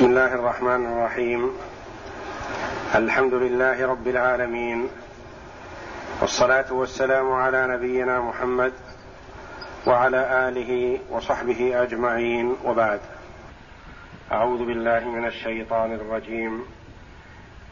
بسم 0.00 0.08
الله 0.08 0.34
الرحمن 0.34 0.86
الرحيم. 0.86 1.50
الحمد 2.94 3.34
لله 3.34 3.86
رب 3.86 4.08
العالمين. 4.08 4.88
والصلاة 6.20 6.72
والسلام 6.72 7.32
على 7.32 7.66
نبينا 7.66 8.20
محمد 8.20 8.72
وعلى 9.86 10.48
آله 10.48 10.98
وصحبه 11.10 11.82
أجمعين. 11.82 12.56
وبعد. 12.64 13.00
أعوذ 14.32 14.66
بالله 14.66 15.08
من 15.08 15.26
الشيطان 15.26 15.92
الرجيم. 15.92 16.64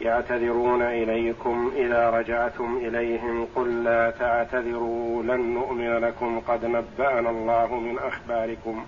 يعتذرون 0.00 0.82
إليكم 0.82 1.72
إذا 1.76 2.10
رجعتم 2.10 2.76
إليهم. 2.76 3.46
قل 3.56 3.84
لا 3.84 4.10
تعتذروا 4.10 5.22
لن 5.22 5.54
نؤمن 5.54 5.98
لكم. 5.98 6.40
قد 6.48 6.64
نبأنا 6.64 7.30
الله 7.30 7.74
من 7.74 7.98
أخباركم. 7.98 8.86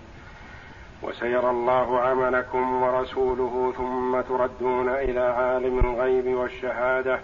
وسيرى 1.02 1.50
الله 1.50 2.00
عملكم 2.00 2.82
ورسوله 2.82 3.72
ثم 3.76 4.20
تردون 4.20 4.88
إلى 4.88 5.20
عالم 5.20 5.78
الغيب 5.78 6.34
والشهادة 6.34 7.20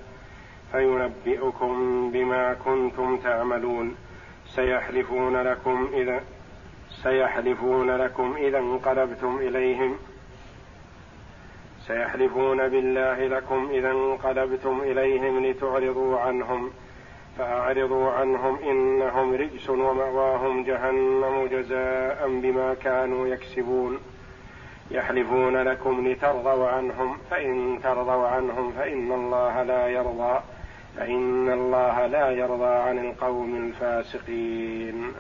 فينبئكم 0.73 2.11
بما 2.11 2.55
كنتم 2.55 3.17
تعملون. 3.17 3.97
سيحلفون 4.55 5.37
لكم 5.37 5.89
إذا 5.93 6.21
سيحلفون 7.03 7.91
لكم 7.91 8.35
إذا 8.37 8.59
انقلبتم 8.59 9.39
إليهم. 9.39 9.97
سيحلفون 11.87 12.69
بالله 12.69 13.27
لكم 13.27 13.69
إذا 13.73 13.91
انقلبتم 13.91 14.81
إليهم 14.81 15.47
لتعرضوا 15.47 16.19
عنهم. 16.19 16.71
فأعرضوا 17.39 18.11
عنهم 18.11 18.59
إنهم 18.59 19.35
رجس 19.35 19.71
ومأواهم 19.71 20.65
جهنم 20.65 21.47
جزاء 21.47 22.29
بما 22.29 22.75
كانوا 22.75 23.29
يكسبون. 23.29 23.99
يحلفون 24.91 25.57
لكم 25.57 26.09
لترضوا 26.09 26.69
عنهم 26.69 27.19
فإن 27.31 27.81
ترضوا 27.83 28.27
عنهم 28.27 28.73
فإن 28.73 29.13
الله 29.13 29.63
لا 29.63 29.89
يرضى 29.89 30.41
فإن 30.97 31.53
الله 31.53 32.07
لا 32.07 32.31
يرضى 32.31 32.75
عن 32.75 32.99
القوم 32.99 33.57
الفاسقين. 33.57 35.13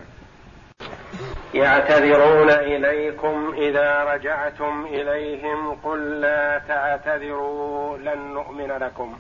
يعتذرون 1.54 2.50
إليكم 2.50 3.54
إذا 3.58 4.04
رجعتم 4.04 4.84
إليهم 4.84 5.72
قل 5.72 6.20
لا 6.20 6.58
تعتذروا 6.69 7.96
لن 7.98 8.19
نؤمن 8.19 8.70
لكم. 8.70 9.16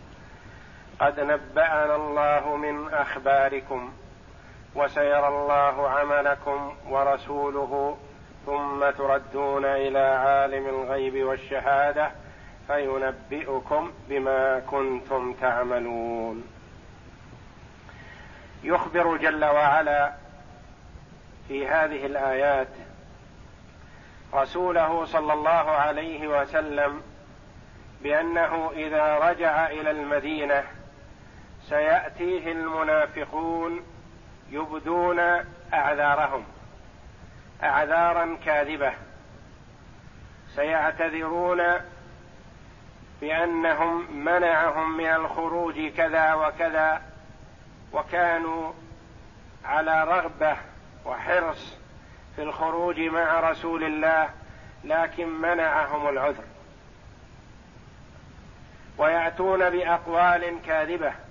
قد 1.00 1.20
نبأنا 1.20 1.96
الله 1.96 2.56
من 2.56 2.94
أخباركم 2.94 3.92
وسيرى 4.74 5.28
الله 5.28 5.88
عملكم 5.88 6.76
ورسوله 6.88 7.96
ثم 8.46 8.90
تردون 8.90 9.64
إلى 9.64 9.98
عالم 9.98 10.66
الغيب 10.66 11.24
والشهادة 11.26 12.10
فينبئكم 12.66 13.92
بما 14.08 14.60
كنتم 14.60 15.32
تعملون. 15.32 16.44
يخبر 18.64 19.16
جل 19.16 19.44
وعلا 19.44 20.12
في 21.48 21.68
هذه 21.68 22.06
الآيات 22.06 22.68
رسوله 24.34 25.04
صلى 25.04 25.32
الله 25.32 25.70
عليه 25.70 26.28
وسلم 26.28 27.02
بأنه 28.02 28.70
إذا 28.76 29.18
رجع 29.18 29.66
إلى 29.66 29.90
المدينة 29.90 30.64
سيأتيه 31.68 32.52
المنافقون 32.52 33.82
يبدون 34.50 35.20
أعذارهم 35.74 36.44
أعذارا 37.62 38.36
كاذبة. 38.44 38.92
سيعتذرون 40.54 41.62
بأنهم 43.20 44.16
منعهم 44.24 44.96
من 44.96 45.06
الخروج 45.06 45.88
كذا 45.88 46.34
وكذا 46.34 47.02
وكانوا 47.92 48.72
على 49.64 50.04
رغبة 50.04 50.56
وحرص 51.04 51.76
في 52.36 52.42
الخروج 52.42 53.00
مع 53.00 53.50
رسول 53.50 53.84
الله 53.84 54.30
لكن 54.84 55.28
منعهم 55.28 56.08
العذر. 56.08 56.44
ويأتون 58.98 59.70
بأقوال 59.70 60.62
كاذبة. 60.66 61.25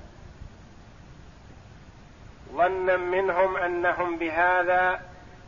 ظنا 2.53 2.97
منهم 2.97 3.57
أنهم 3.57 4.17
بهذا 4.17 5.01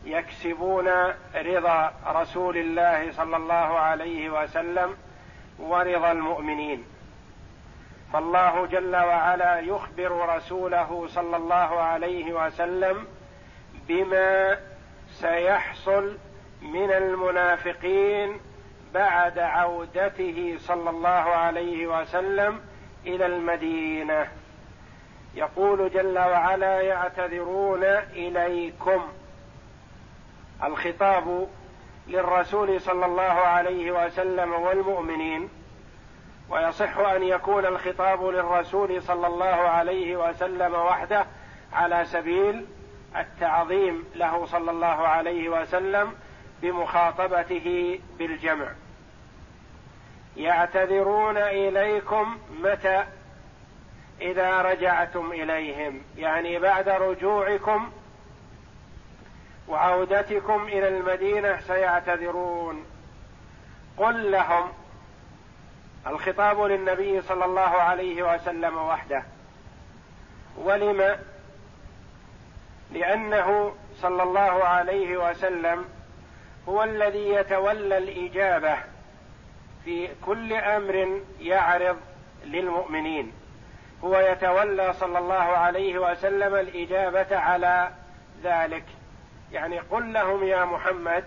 يكسبون 0.06 0.88
رضا 1.36 1.94
رسول 2.08 2.58
الله 2.58 3.12
صلى 3.12 3.38
الله 3.38 3.80
عليه 3.80 4.30
وسلم 4.30 4.98
ورضا 5.60 6.12
المؤمنين. 6.12 6.86
فالله 8.14 8.66
جل 8.66 8.96
وعلا 8.96 9.60
يخبر 9.60 10.36
رسوله 10.36 11.08
صلى 11.08 11.38
الله 11.38 11.82
عليه 11.82 12.46
وسلم 12.46 13.08
بما 13.88 14.58
سيحصل 15.12 16.18
من 16.62 16.92
المنافقين 16.92 18.40
بعد 18.94 19.40
عودته 19.40 20.56
صلى 20.60 20.90
الله 20.90 21.08
عليه 21.36 21.88
وسلم 21.88 22.62
إلى 23.06 23.26
المدينة. 23.26 24.28
يقول 25.38 25.90
جل 25.90 26.18
وعلا 26.18 26.82
يعتذرون 26.82 27.84
إليكم. 28.14 29.08
الخطاب 30.64 31.48
للرسول 32.08 32.82
صلى 32.82 33.06
الله 33.06 33.24
عليه 33.24 33.92
وسلم 33.92 34.54
والمؤمنين 34.54 35.50
ويصح 36.50 36.98
أن 36.98 37.24
يكون 37.24 37.66
الخطاب 37.66 38.26
للرسول 38.26 39.02
صلى 39.02 39.28
الله 39.28 39.46
عليه 39.46 40.30
وسلم 40.30 40.74
وحده 40.74 41.26
على 41.74 42.06
سبيل 42.06 42.66
التعظيم 43.16 44.04
له 44.16 44.46
صلى 44.46 44.72
الله 44.72 45.08
عليه 45.08 45.50
وسلم 45.50 46.14
بمخاطبته 46.62 48.00
بالجمع. 48.20 48.68
يعتذرون 50.38 51.38
إليكم 51.38 52.38
متى؟ 52.64 53.06
إذا 54.22 54.62
رجعتم 54.62 55.32
إليهم 55.32 56.02
يعني 56.18 56.60
بعد 56.60 56.90
رجوعكم 56.90 57.92
وعودتكم 59.68 60.64
إلى 60.64 60.88
المدينة 60.88 61.60
سيعتذرون. 61.60 62.86
قل 63.98 64.32
لهم 64.32 64.70
الخطاب 66.08 66.62
للنبي 66.62 67.22
صلى 67.22 67.46
الله 67.46 67.62
عليه 67.62 68.34
وسلم 68.34 68.78
وحده. 68.78 69.24
ولم؟ 70.58 71.18
لأنه 72.92 73.76
صلى 73.96 74.24
الله 74.24 74.64
عليه 74.64 75.30
وسلم 75.30 75.86
هو 76.70 76.84
الذي 76.84 77.30
يتولى 77.30 77.98
الإجابة 77.98 78.78
في 79.86 80.10
كل 80.26 80.54
أمر 80.54 81.22
يعرض 81.40 81.98
للمؤمنين. 82.46 83.34
هو 84.04 84.20
يتولى 84.20 84.94
صلى 84.94 85.20
الله 85.20 85.36
عليه 85.36 86.00
وسلم 86.00 86.56
الإجابة 86.56 87.38
على 87.38 87.92
ذلك. 88.44 88.84
يعني 89.52 89.80
قل 89.80 90.14
لهم 90.14 90.44
يا 90.44 90.66
محمد 90.66 91.24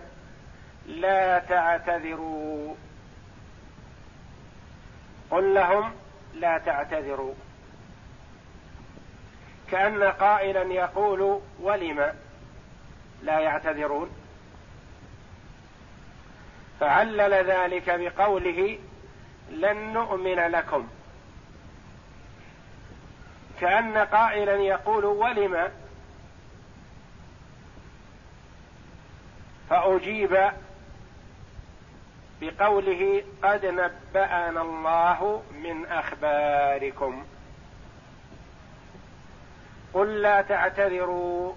لا 0.86 1.38
تعتذروا. 1.38 2.74
قل 5.30 5.54
لهم 5.54 5.92
لا 6.34 6.58
تعتذروا. 6.58 7.34
كأن 9.70 10.02
قائلا 10.02 10.62
يقول 10.62 11.40
ولم 11.60 12.12
لا 13.22 13.38
يعتذرون؟ 13.38 14.10
فعلل 16.80 17.34
ذلك 17.34 17.90
بقوله 18.00 18.78
لن 19.50 19.92
نؤمن 19.92 20.38
لكم. 20.38 20.88
كأن 23.60 23.98
قائلا 23.98 24.56
يقول 24.56 25.04
ولم؟ 25.04 25.70
فأجيب 29.70 30.50
بقوله 32.40 33.24
قد 33.42 33.66
نبأنا 33.66 34.62
الله 34.62 35.42
من 35.64 35.86
أخباركم. 35.86 37.24
قل 39.94 40.22
لا 40.22 40.42
تعتذروا. 40.42 41.54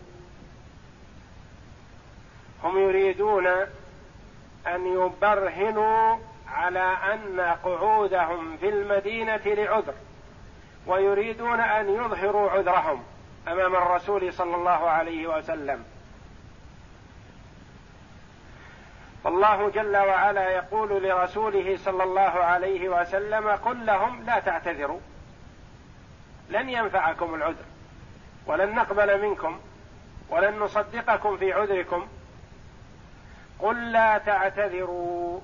هم 2.63 2.77
يريدون 2.77 3.47
أن 4.67 4.87
يبرهنوا 4.87 6.17
على 6.47 6.97
أن 7.13 7.39
قعودهم 7.39 8.57
في 8.57 8.69
المدينة 8.69 9.41
لعذر. 9.45 9.93
ويريدون 10.87 11.59
أن 11.59 11.89
يظهروا 11.89 12.51
عذرهم 12.51 13.03
أمام 13.47 13.75
الرسول 13.75 14.33
صلى 14.33 14.55
الله 14.55 14.89
عليه 14.89 15.37
وسلم. 15.37 15.85
الله 19.25 19.69
جل 19.69 19.97
وعلا 19.97 20.49
يقول 20.49 21.03
لرسوله 21.03 21.77
صلى 21.77 22.03
الله 22.03 22.21
عليه 22.21 22.89
وسلم 22.89 23.47
قل 23.47 23.85
لهم 23.85 24.25
لا 24.25 24.39
تعتذروا. 24.39 24.99
لن 26.49 26.69
ينفعكم 26.69 27.35
العذر 27.35 27.65
ولن 28.45 28.75
نقبل 28.75 29.21
منكم 29.21 29.59
ولن 30.29 30.59
نصدقكم 30.59 31.37
في 31.37 31.53
عذركم. 31.53 32.07
قل 33.59 33.91
لا 33.91 34.17
تعتذروا. 34.17 35.39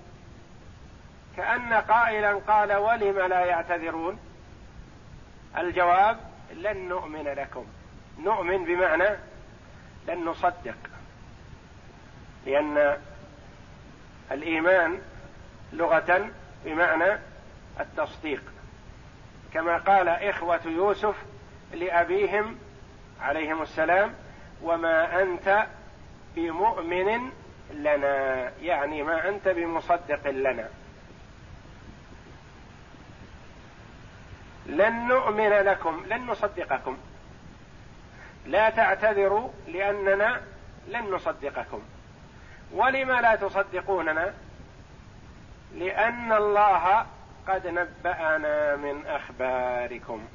كأن 1.38 1.74
قائلا 1.74 2.34
قال 2.34 2.74
ولم 2.74 3.20
لا 3.20 3.46
يعتذرون؟ 3.46 4.20
الجواب 5.58 6.20
لن 6.54 6.90
نؤمن 6.90 7.24
لكم. 7.24 7.66
نؤمن 8.20 8.66
بمعنى 8.66 9.10
لن 10.08 10.26
نصدق. 10.26 10.78
لأن 12.46 12.98
الإيمان 14.32 15.02
لغة 15.74 16.30
بمعنى 16.66 17.20
التصديق. 17.80 18.44
كما 19.54 19.78
قال 19.78 20.10
إخوة 20.10 20.62
يوسف 20.66 21.16
لأبيهم 21.74 22.58
عليهم 23.22 23.62
السلام 23.62 24.14
وما 24.62 25.22
أنت 25.22 25.68
بمؤمن 26.36 27.32
لنا. 27.74 28.52
يعني 28.62 29.04
ما 29.04 29.30
أنت 29.30 29.48
بمصدق 29.48 30.30
لنا. 30.30 30.70
لن 34.70 35.08
نؤمن 35.08 35.50
لكم 35.50 36.04
لن 36.08 36.26
نصدقكم. 36.26 36.98
لا 38.46 38.70
تعتذروا 38.70 39.50
لأننا 39.68 40.42
لن 40.88 41.12
نصدقكم. 41.12 41.82
ولم 42.72 43.12
لا 43.12 43.36
تصدقوننا؟ 43.36 44.34
لأن 45.76 46.32
الله 46.32 47.06
قد 47.48 47.68
نبأنا 47.68 48.76
من 48.76 49.06
أخباركم. 49.06 50.28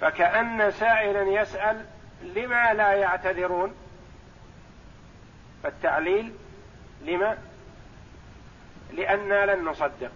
فكأن 0.00 0.70
سائلا 0.70 1.22
يسأل 1.22 1.86
لما 2.22 2.74
لا 2.74 2.92
يعتذرون؟ 2.92 3.74
فالتعليل 5.62 6.32
لما؟ 7.02 7.38
لأننا 8.94 9.54
لن 9.54 9.64
نصدق. 9.64 10.12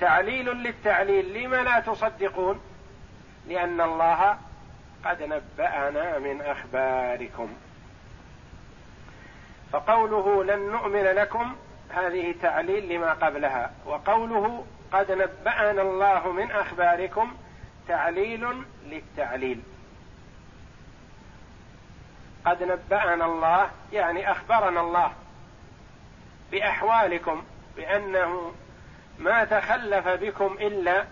تعليل 0.00 0.46
للتعليل 0.46 1.44
لم 1.44 1.54
لا 1.54 1.80
تصدقون؟ 1.80 2.60
لأن 3.48 3.80
الله 3.80 4.38
قد 5.04 5.22
نبأنا 5.22 6.18
من 6.18 6.42
أخباركم. 6.42 7.54
فقوله 9.72 10.44
لن 10.44 10.72
نؤمن 10.72 11.04
لكم 11.04 11.56
هذه 11.90 12.34
تعليل 12.42 12.88
لما 12.88 13.12
قبلها. 13.12 13.72
وقوله 13.86 14.66
قد 14.92 15.12
نبأنا 15.12 15.82
الله 15.82 16.32
من 16.32 16.50
أخباركم 16.50 17.34
تعليل 17.88 18.64
للتعليل. 18.86 19.62
قد 22.46 22.62
نبأنا 22.62 23.24
الله 23.24 23.70
يعني 23.92 24.30
أخبرنا 24.30 24.80
الله. 24.80 25.12
بأحوالكم 26.54 27.44
بأنه 27.76 28.52
ما 29.18 29.44
تخلف 29.44 30.08
بكم 30.08 30.56
إلا 30.60 31.04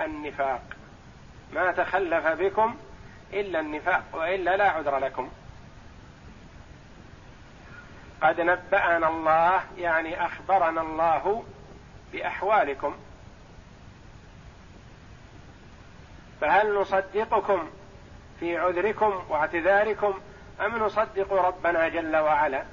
النفاق. 0.00 0.62
ما 1.52 1.72
تخلف 1.72 2.26
بكم 2.26 2.76
إلا 3.32 3.60
النفاق 3.60 4.02
وإلا 4.12 4.56
لا 4.56 4.70
عذر 4.70 4.98
لكم. 4.98 5.30
قد 8.22 8.40
نبأنا 8.40 9.08
الله 9.08 9.62
يعني 9.78 10.26
أخبرنا 10.26 10.80
الله 10.80 11.44
بأحوالكم. 12.12 12.96
فهل 16.40 16.74
نصدقكم 16.74 17.70
في 18.40 18.58
عذركم 18.58 19.24
واعتذاركم 19.28 20.20
أم 20.60 20.76
نصدق 20.76 21.32
ربنا 21.32 21.88
جل 21.88 22.16
وعلا؟ 22.16 22.64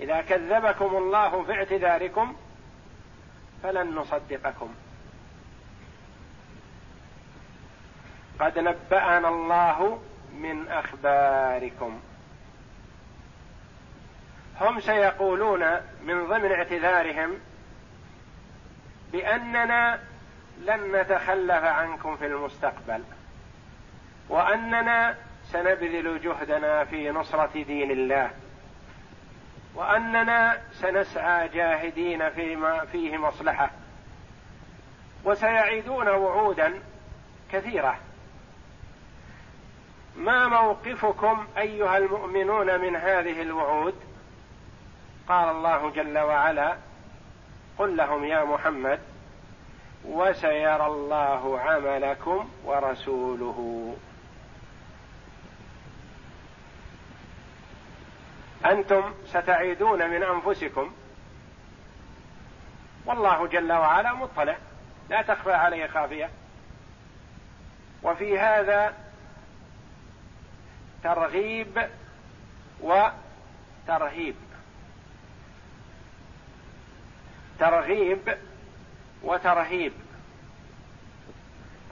إذا 0.00 0.20
كذبكم 0.20 0.96
الله 0.96 1.44
في 1.44 1.52
اعتذاركم 1.52 2.36
فلن 3.62 3.94
نصدقكم. 3.94 4.74
قد 8.40 8.58
نبأنا 8.58 9.28
الله 9.28 10.02
من 10.34 10.68
أخباركم. 10.68 12.00
هم 14.60 14.80
سيقولون 14.80 15.76
من 16.04 16.26
ضمن 16.26 16.52
اعتذارهم 16.52 17.38
بأننا 19.12 20.00
لن 20.58 20.96
نتخلف 20.96 21.64
عنكم 21.64 22.16
في 22.16 22.26
المستقبل 22.26 23.04
وأننا 24.28 25.16
سنبذل 25.44 26.20
جهدنا 26.20 26.84
في 26.84 27.10
نصرة 27.10 27.62
دين 27.62 27.90
الله. 27.90 28.30
وأننا 29.78 30.60
سنسعى 30.72 31.48
جاهدين 31.48 32.30
فيما 32.30 32.84
فيه 32.84 33.16
مصلحة. 33.16 33.70
وسيعيدون 35.24 36.08
وعودا 36.08 36.82
كثيرة. 37.52 37.98
ما 40.16 40.48
موقفكم 40.48 41.46
أيها 41.58 41.98
المؤمنون 41.98 42.80
من 42.80 42.96
هذه 42.96 43.42
الوعود؟ 43.42 43.94
قال 45.28 45.48
الله 45.48 45.90
جل 45.90 46.18
وعلا 46.18 46.76
قل 47.78 47.96
لهم 47.96 48.24
يا 48.24 48.44
محمد 48.44 49.00
وسيرى 50.04 50.86
الله 50.86 51.60
عملكم 51.60 52.48
ورسوله. 52.64 53.96
أنتم 58.66 59.14
ستعيدون 59.26 60.10
من 60.10 60.22
أنفسكم. 60.22 60.92
والله 63.06 63.46
جل 63.46 63.72
وعلا 63.72 64.12
مطلع. 64.14 64.56
لا 65.10 65.22
تخفى 65.22 65.52
عليه 65.52 65.86
خافية. 65.86 66.30
وفي 68.02 68.38
هذا 68.38 68.94
ترغيب 71.02 71.88
وترهيب. 72.80 74.34
ترغيب 77.58 78.38
وترهيب. 79.22 79.92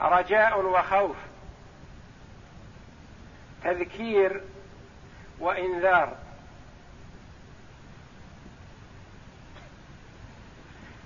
رجاء 0.00 0.60
وخوف. 0.60 1.16
تذكير 3.64 4.42
وإنذار. 5.38 6.25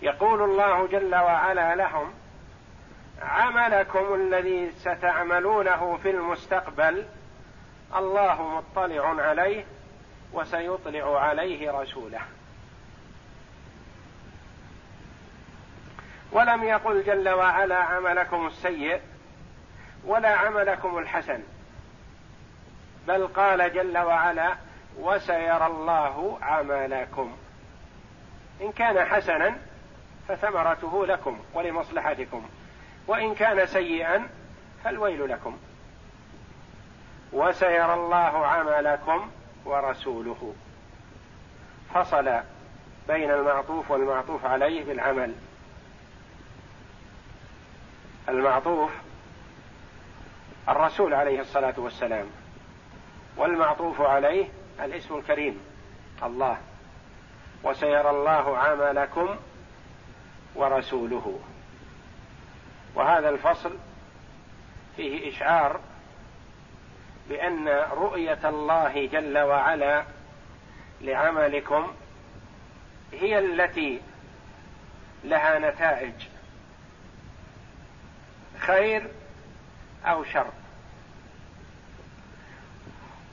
يقول 0.02 0.42
الله 0.42 0.86
جل 0.86 1.14
وعلا 1.14 1.74
لهم 1.74 2.12
عملكم 3.22 4.14
الذي 4.14 4.70
ستعملونه 4.70 5.96
في 6.02 6.10
المستقبل 6.10 7.06
الله 7.96 8.42
مطلع 8.42 9.22
عليه 9.22 9.64
وسيطلع 10.32 11.20
عليه 11.20 11.80
رسوله. 11.80 12.20
ولم 16.32 16.64
يقل 16.64 17.02
جل 17.02 17.28
وعلا 17.28 17.76
عملكم 17.76 18.46
السيء 18.46 19.00
ولا 20.04 20.28
عملكم 20.28 20.98
الحسن 20.98 21.42
بل 23.08 23.26
قال 23.26 23.74
جل 23.74 23.98
وعلا 23.98 24.54
وسيرى 24.98 25.66
الله 25.66 26.38
عملكم. 26.42 27.36
إن 28.60 28.72
كان 28.72 29.04
حسنا 29.04 29.69
فثمرته 30.30 31.06
لكم 31.06 31.40
ولمصلحتكم. 31.54 32.48
وإن 33.06 33.34
كان 33.34 33.66
سيئا 33.66 34.28
فالويل 34.84 35.28
لكم. 35.28 35.58
وسيرى 37.32 37.94
الله 37.94 38.46
عملكم 38.46 39.30
ورسوله. 39.64 40.54
فصل 41.94 42.40
بين 43.08 43.30
المعطوف 43.30 43.90
والمعطوف 43.90 44.44
عليه 44.44 44.84
بالعمل. 44.84 45.34
المعطوف 48.28 48.90
الرسول 50.68 51.14
عليه 51.14 51.40
الصلاة 51.40 51.74
والسلام 51.76 52.26
والمعطوف 53.36 54.00
عليه 54.00 54.48
الاسم 54.80 55.14
الكريم 55.14 55.60
الله. 56.22 56.56
وسيرى 57.64 58.10
الله 58.10 58.58
عملكم 58.58 59.36
ورسوله. 60.54 61.40
وهذا 62.94 63.28
الفصل 63.28 63.76
فيه 64.96 65.28
إشعار 65.28 65.80
بأن 67.28 67.68
رؤية 67.92 68.48
الله 68.48 69.06
جل 69.06 69.38
وعلا 69.38 70.04
لعملكم 71.00 71.92
هي 73.12 73.38
التي 73.38 74.00
لها 75.24 75.58
نتائج 75.58 76.14
خير 78.58 79.06
أو 80.04 80.24
شر. 80.24 80.50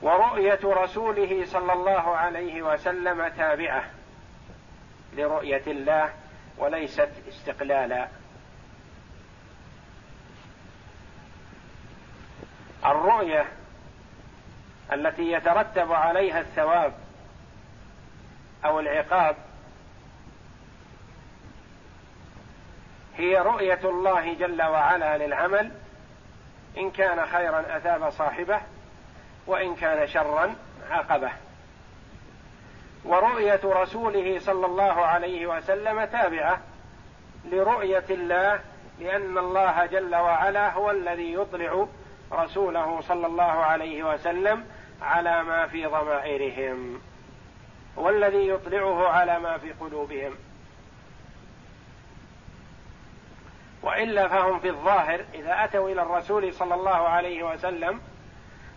ورؤية 0.02 0.60
رسوله 0.64 1.44
صلى 1.46 1.72
الله 1.72 2.16
عليه 2.16 2.62
وسلم 2.62 3.28
تابعة 3.28 3.84
لرؤية 5.16 5.62
الله 5.66 6.12
وليست 6.58 7.10
استقلالا 7.28 8.08
الرؤية 12.86 13.46
التي 14.92 15.32
يترتب 15.32 15.92
عليها 15.92 16.40
الثواب 16.40 16.92
أو 18.64 18.80
العقاب 18.80 19.36
هي 23.16 23.38
رؤية 23.38 23.80
الله 23.84 24.34
جل 24.34 24.62
وعلا 24.62 25.18
للعمل 25.18 25.72
إن 26.78 26.90
كان 26.90 27.26
خيرا 27.26 27.76
أثاب 27.76 28.10
صاحبه 28.10 28.60
وإن 29.46 29.76
كان 29.76 30.08
شرا 30.08 30.54
عاقبه. 30.90 31.32
ورؤية 33.04 33.60
رسوله 33.64 34.38
صلى 34.40 34.66
الله 34.66 35.04
عليه 35.06 35.46
وسلم 35.46 36.04
تابعة 36.04 36.60
لرؤية 37.44 38.04
الله 38.10 38.60
لأن 39.00 39.38
الله 39.38 39.86
جل 39.86 40.14
وعلا 40.14 40.72
هو 40.72 40.90
الذي 40.90 41.32
يطلع 41.32 41.86
رسوله 42.32 43.00
صلى 43.00 43.26
الله 43.26 43.44
عليه 43.44 44.02
وسلم 44.14 44.64
على 45.02 45.42
ما 45.42 45.66
في 45.66 45.86
ضمائرهم 45.86 47.00
هو 47.98 48.08
الذي 48.08 48.48
يطلعه 48.48 49.08
على 49.08 49.38
ما 49.38 49.58
في 49.58 49.72
قلوبهم. 49.72 50.34
وإلا 53.82 54.28
فهم 54.28 54.60
في 54.60 54.68
الظاهر 54.68 55.24
إذا 55.34 55.64
أتوا 55.64 55.90
إلى 55.90 56.02
الرسول 56.02 56.54
صلى 56.54 56.74
الله 56.74 57.08
عليه 57.08 57.42
وسلم 57.42 58.00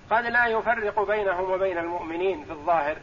قد 0.10 0.25
لا 0.25 0.46
يفرق 0.46 1.08
بينهم 1.08 1.51
وبين 1.51 1.78
المؤمنين 1.78 2.46
في 2.46 2.51
الظاهر. 2.51 2.98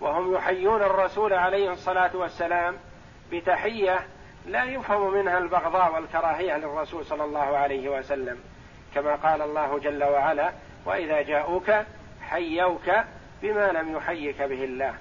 وهم 0.00 0.34
يحيون 0.34 0.82
الرسول 0.82 1.32
عليه 1.32 1.72
الصلاة 1.72 2.16
والسلام 2.16 2.76
بتحية 3.32 4.06
لا 4.46 4.64
يفهم 4.64 5.14
منها 5.14 5.38
البغضاء 5.38 5.94
والكراهية 5.94 6.56
للرسول 6.56 7.04
صلى 7.04 7.24
الله 7.24 7.56
عليه 7.56 7.88
وسلم. 7.88 8.38
كما 8.94 9.14
قال 9.14 9.42
الله 9.42 9.78
جل 9.78 10.04
وعلا 10.04 10.52
وإذا 10.84 11.22
جاءوك 11.22 11.70
حيوك 12.28 12.90
بما 13.42 13.72
لم 13.72 13.96
يحيك 13.96 14.42
به 14.42 14.64
الله. 14.64 14.94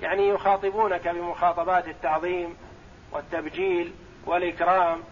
يعني 0.00 0.28
يخاطبونك 0.28 1.08
بمخاطبات 1.08 1.88
التعظيم 1.88 2.56
والتبجيل 3.12 3.94
والإكرام 4.26 5.02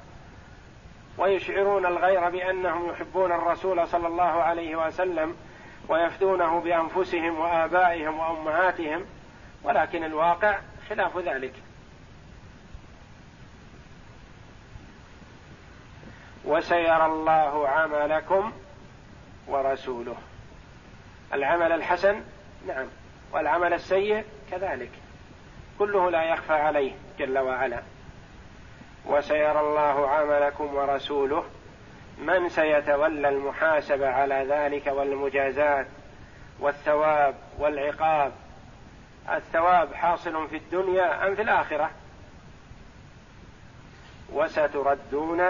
ويشعرون 1.19 1.87
الغير 1.87 2.31
بأنهم 2.31 2.91
يحبون 2.91 3.33
الرسول 3.33 3.89
صلى 3.89 4.07
الله 4.07 4.23
عليه 4.23 4.87
وسلم 4.87 5.37
ويفدونه 5.89 6.61
بأنفسهم 6.61 7.39
وآبائهم 7.39 8.19
وأمهاتهم 8.19 9.05
ولكن 9.63 10.05
الواقع 10.05 10.59
خلاف 10.89 11.19
ذلك. 11.19 11.53
وسيرى 16.45 17.07
الله 17.07 17.69
عملكم 17.69 18.53
ورسوله. 19.47 20.17
العمل 21.33 21.73
الحسن 21.73 22.23
نعم 22.67 22.87
والعمل 23.33 23.73
السيء 23.75 24.25
كذلك. 24.51 24.91
كله 25.79 26.11
لا 26.11 26.23
يخفى 26.23 26.53
عليه 26.53 26.93
جل 27.19 27.39
وعلا. 27.39 27.83
وسيرى 29.07 29.61
الله 29.61 30.11
عملكم 30.11 30.75
ورسوله 30.75 31.45
من 32.19 32.49
سيتولى 32.49 33.29
المحاسبه 33.29 34.09
على 34.09 34.47
ذلك 34.49 34.87
والمجازات 34.87 35.87
والثواب 36.61 37.35
والعقاب؟ 37.59 38.33
الثواب 39.33 39.95
حاصل 39.95 40.49
في 40.49 40.57
الدنيا 40.57 41.27
أم 41.27 41.35
في 41.35 41.43
الآخرة؟ 41.43 41.91
وستردون 44.33 45.41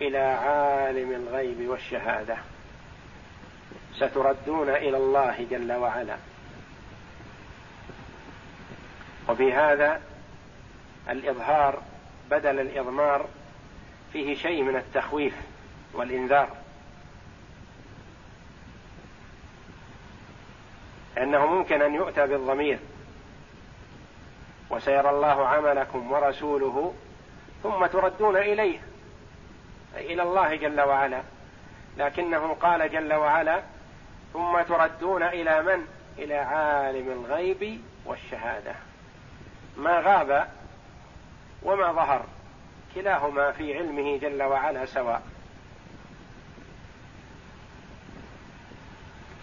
إلى 0.00 0.18
عالم 0.18 1.12
الغيب 1.12 1.68
والشهادة. 1.68 2.36
ستردون 3.94 4.68
إلى 4.68 4.96
الله 4.96 5.46
جل 5.50 5.72
وعلا. 5.72 6.16
وفي 9.28 9.52
هذا 9.52 10.00
الإظهار 11.10 11.82
بدل 12.30 12.60
الإضمار 12.60 13.26
فيه 14.12 14.34
شيء 14.34 14.62
من 14.62 14.76
التخويف. 14.76 15.34
والإنذار. 15.96 16.48
لأنه 21.16 21.46
ممكن 21.46 21.82
أن 21.82 21.94
يؤتى 21.94 22.26
بالضمير. 22.26 22.78
وسيرى 24.70 25.10
الله 25.10 25.48
عملكم 25.48 26.12
ورسوله 26.12 26.94
ثم 27.62 27.86
تردون 27.86 28.36
إليه. 28.36 28.78
إلى 29.96 30.22
الله 30.22 30.56
جل 30.56 30.80
وعلا. 30.80 31.22
لكنه 31.98 32.56
قال 32.60 32.92
جل 32.92 33.14
وعلا 33.14 33.62
ثم 34.32 34.62
تردون 34.62 35.22
إلى 35.22 35.62
من؟ 35.62 35.86
إلى 36.18 36.34
عالم 36.34 37.12
الغيب 37.12 37.80
والشهادة. 38.04 38.74
ما 39.76 40.00
غاب 40.00 40.48
وما 41.62 41.92
ظهر. 41.92 42.24
كلاهما 42.94 43.52
في 43.52 43.74
علمه 43.78 44.18
جل 44.18 44.42
وعلا 44.42 44.86
سواء. 44.86 45.22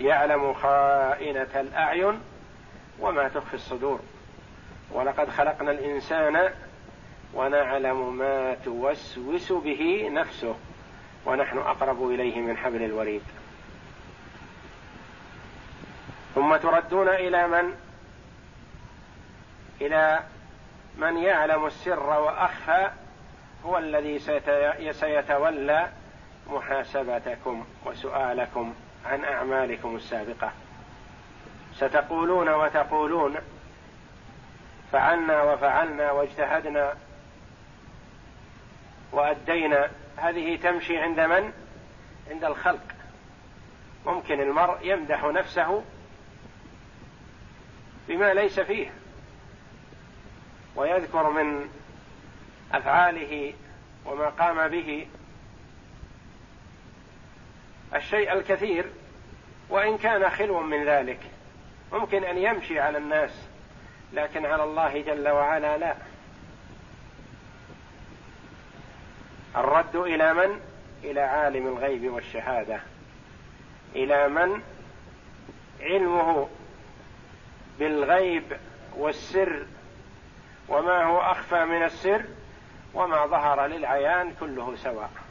يعلم 0.01 0.53
خائنة 0.53 1.49
الأعين 1.55 2.19
وما 2.99 3.27
تخفي 3.27 3.53
الصدور. 3.53 3.99
ولقد 4.91 5.29
خلقنا 5.29 5.71
الإنسان 5.71 6.53
ونعلم 7.33 8.17
ما 8.17 8.55
توسوس 8.65 9.51
به 9.51 10.09
نفسه 10.11 10.55
ونحن 11.25 11.57
أقرب 11.57 12.09
إليه 12.09 12.41
من 12.41 12.57
حبل 12.57 12.83
الوريد. 12.83 13.21
ثم 16.35 16.55
تردون 16.55 17.09
إلى 17.09 17.47
من؟ 17.47 17.73
إلى 19.81 20.19
من 20.97 21.17
يعلم 21.17 21.65
السر 21.65 22.09
وأخفى 22.09 22.89
هو 23.65 23.77
الذي 23.77 24.19
سيتولى 24.91 25.87
محاسبتكم 26.49 27.65
وسؤالكم. 27.85 28.73
عن 29.05 29.23
أعمالكم 29.23 29.95
السابقة. 29.95 30.51
ستقولون 31.75 32.49
وتقولون. 32.49 33.35
فعلنا 34.91 35.43
وفعلنا 35.43 36.11
واجتهدنا. 36.11 36.93
وأدينا. 39.11 39.89
هذه 40.17 40.55
تمشي 40.55 40.97
عند 40.97 41.19
من؟ 41.19 41.53
عند 42.31 42.43
الخلق. 42.43 42.87
ممكن 44.05 44.41
المرء 44.41 44.77
يمدح 44.81 45.23
نفسه 45.23 45.83
بما 48.07 48.33
ليس 48.33 48.59
فيه. 48.59 48.93
ويذكر 50.75 51.29
من 51.29 51.69
أفعاله 52.73 53.53
وما 54.05 54.29
قام 54.29 54.67
به. 54.67 55.07
الشيء 57.95 58.33
الكثير 58.33 58.85
وإن 59.69 59.97
كان 59.97 60.29
خلوا 60.29 60.61
من 60.61 60.85
ذلك. 60.85 61.19
ممكن 61.93 62.23
أن 62.23 62.37
يمشي 62.37 62.79
على 62.79 62.97
الناس 62.97 63.47
لكن 64.13 64.45
على 64.45 64.63
الله 64.63 65.01
جل 65.01 65.29
وعلا 65.29 65.77
لا. 65.77 65.95
الرد 69.55 69.95
إلى 69.95 70.33
من؟ 70.33 70.59
إلى 71.03 71.21
عالم 71.21 71.67
الغيب 71.67 72.13
والشهادة. 72.13 72.79
إلى 73.95 74.27
من؟ 74.27 74.61
علمه 75.81 76.49
بالغيب 77.79 78.57
والسر. 78.97 79.65
وما 80.69 81.03
هو 81.03 81.21
أخفى 81.21 81.65
من 81.65 81.83
السر؟ 81.83 82.25
وما 82.93 83.25
ظهر 83.25 83.65
للعيان 83.65 84.33
كله 84.39 84.75
سواء. 84.75 85.22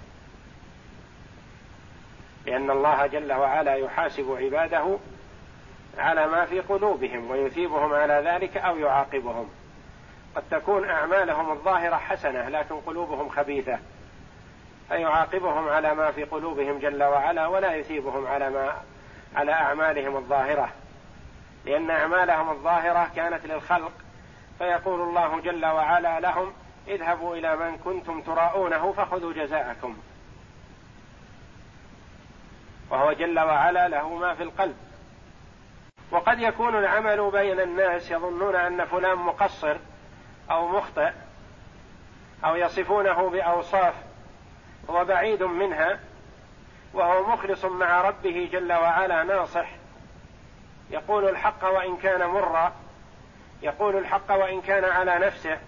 لأن 2.46 2.70
الله 2.70 3.06
جل 3.06 3.32
وعلا 3.32 3.74
يحاسب 3.74 4.36
عباده 4.40 4.98
على 5.98 6.26
ما 6.26 6.44
في 6.44 6.60
قلوبهم 6.60 7.30
ويثيبهم 7.30 7.94
على 7.94 8.22
ذلك 8.26 8.56
أو 8.56 8.78
فيعاقبهم 14.88 15.68
على 15.68 15.94
ما 15.94 16.10
في 16.10 16.24
قلوبهم 16.24 16.78
جل 16.78 17.02
وعلا 17.02 17.46
ولا 17.46 17.74
يثيبهم 17.74 18.26
على 18.26 18.50
ما 18.50 18.72
على 19.36 19.52
أعمالهم 19.52 20.16
الظاهرة. 20.16 20.68
لأن 21.64 21.90
أعمالهم 21.90 22.50
الظاهرة 22.50 23.10
كانت 23.16 23.46
للخلق 23.46 23.92
فيقول 24.58 25.00
الله 25.00 25.40
جل 25.40 25.66
وعلا 25.66 26.20
لهم 26.20 26.52
اذهبوا 26.88 27.36
إلى 27.36 27.56
من 27.56 27.78
كنتم 27.78 28.20
تراءونه 28.20 28.92
فخذوا 28.92 29.32
جزاءكم. 29.32 29.96
وهو 32.92 33.12
جل 33.12 33.38
وعلا 33.38 33.88
له 33.88 34.08
ما 34.08 34.34
في 34.34 34.42
القلب. 34.42 34.76
وقد 36.10 36.38
يكون 36.38 36.78
العمل 36.78 37.30
بين 37.30 37.60
الناس 37.60 38.10
يظنون 38.10 38.56
أن 38.56 38.84
فلان 38.84 39.18
مقصر 39.18 39.76
أو 40.50 40.68
مخطئ 40.68 41.10
أو 42.44 42.56
يصفونه 42.56 43.30
بأوصاف 43.30 43.94
هو 44.90 45.04
بعيد 45.04 45.42
منها 45.42 46.00
وهو 46.94 47.32
مخلص 47.32 47.64
مع 47.64 48.00
ربه 48.00 48.48
جل 48.52 48.72
وعلا 48.72 49.22
ناصح. 49.22 49.68
يقول 50.90 51.28
الحق 51.28 51.64
وإن 51.64 51.96
كان 51.96 52.26
مرا 52.26 52.72
يقول 53.62 53.96
الحق 53.96 54.30
وإن 54.30 54.60
كان 54.60 54.84
على 54.84 55.18
نفسه. 55.18 55.58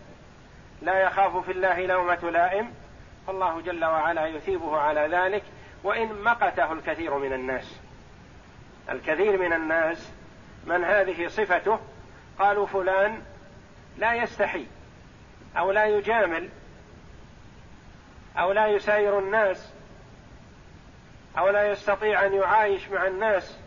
لا 0.82 0.98
يخاف 1.02 1.36
في 1.36 1.52
الله 1.52 1.86
لومة 1.86 2.30
لائم 2.30 2.74
فالله 3.26 3.60
جل 3.60 3.84
وعلا 3.84 4.26
يثيبه 4.26 4.80
على 4.80 5.00
ذلك. 5.00 5.42
وإن 5.84 6.22
مقته 6.22 6.72
الكثير 6.72 7.18
من 7.18 7.32
الناس. 7.32 7.80
الكثير 8.90 9.38
من 9.38 9.52
الناس 9.52 10.12
من 10.66 10.84
هذه 10.84 11.26
صفته 11.26 11.78
قالوا 12.38 12.66
فلان 12.66 13.22
لا 13.98 14.14
يستحي 14.14 14.66
أو 15.56 15.72
لا 15.72 15.84
يجامل 15.84 16.48
أو 18.38 18.52
لا 18.52 18.66
يساير 18.66 19.18
الناس 19.18 19.72
أو 21.38 21.48
لا 21.48 21.70
يستطيع 21.70 22.26
أن 22.26 22.34
يعايش 22.34 22.88
مع 22.88 23.06
الناس. 23.06 23.58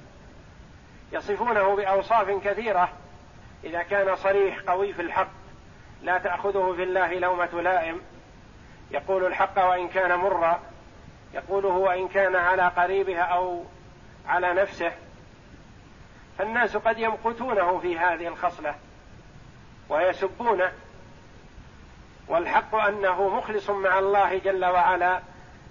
يصفونه 1.11 1.75
بأوصاف 1.75 2.29
كثيرة. 2.29 2.89
إذا 3.63 3.83
كان 3.83 4.15
صريح 4.15 4.59
قوي 4.59 4.93
في 4.93 5.01
الحق 5.01 5.31
لا 6.03 6.17
تأخذه 6.17 6.73
في 6.75 6.83
الله 6.83 7.13
لومة 7.13 7.61
لائم. 7.61 8.01
يقول 8.91 9.25
الحق 9.25 9.69
وإن 9.69 9.87
كان 9.87 10.19
مرا 10.19 10.59
يقوله 11.33 11.69
وإن 11.69 12.07
كان 12.07 12.35
على 12.35 12.67
قريبها 12.67 13.21
أو 13.21 13.63
على 14.27 14.53
نفسه 14.53 14.91
فالناس 16.37 16.77
قد 16.77 16.99
يمقتونه 16.99 17.79
في 17.79 17.97
هذه 17.99 18.27
الخصلة 18.27 18.75
ويسبونه 19.89 20.71
والحق 22.27 22.75
أنه 22.75 23.29
مخلص 23.29 23.69
مع 23.69 23.99
الله 23.99 24.37
جل 24.37 24.65
وعلا 24.65 25.21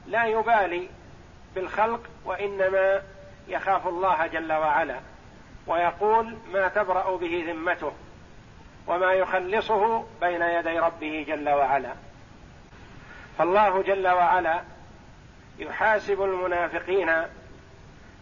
لا 0.06 0.24
يبالي 0.24 0.88
بالخلق 1.54 2.00
وإنما 2.24 3.02
يخاف 3.48 3.86
الله 3.86 4.26
جل 4.26 4.52
وعلا 4.52 5.00
ويقول 5.66 6.36
ما 6.52 6.68
تبرأ 6.68 7.16
به 7.16 7.44
ذمته 7.48 7.92
وما 8.86 9.12
يخلصه 9.12 10.04
بين 10.20 10.42
يدي 10.42 10.78
ربه 10.78 11.24
جل 11.28 11.48
وعلا. 11.48 11.92
فالله 13.38 13.82
جل 13.82 14.08
وعلا 14.08 14.62
يحاسب 15.58 16.22
المنافقين 16.22 17.10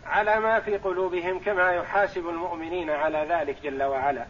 على 0.07 0.41
ما 0.41 0.61
في 0.61 0.77
قلوبهم 0.77 1.39
كما 1.39 1.73
يحاسب 1.73 2.29
المؤمنين 2.29 2.91
على 2.91 3.27
ذلك 3.29 3.63
جل 3.63 3.83
وعلا. 3.83 4.27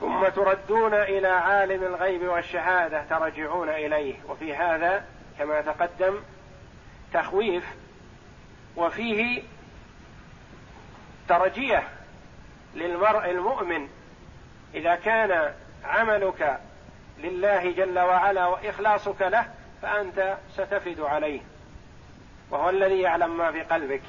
ثم 0.00 0.28
تردون 0.28 0.94
إلى 0.94 1.28
عالم 1.28 1.82
الغيب 1.82 2.22
والشهادة 2.22 3.04
ترجعون 3.10 3.68
إليه. 3.68 4.14
وفي 4.28 4.54
هذا 4.54 5.04
كما 5.38 5.60
تقدم 5.60 6.20
تخويف 7.12 7.64
وفيه 8.76 9.42
ترجية 11.28 11.88
للمرء 12.74 13.30
المؤمن 13.30 13.88
إذا 14.74 14.94
كان 14.94 15.52
عملك 15.84 16.60
لله 17.18 17.72
جل 17.72 17.98
وعلا 17.98 18.46
وإخلاصك 18.46 19.22
له 19.22 19.46
فأنت 19.82 20.36
ستفد 20.50 21.00
عليه 21.00 21.40
وهو 22.50 22.70
الذي 22.70 23.00
يعلم 23.00 23.38
ما 23.38 23.52
في 23.52 23.62
قلبك. 23.62 24.02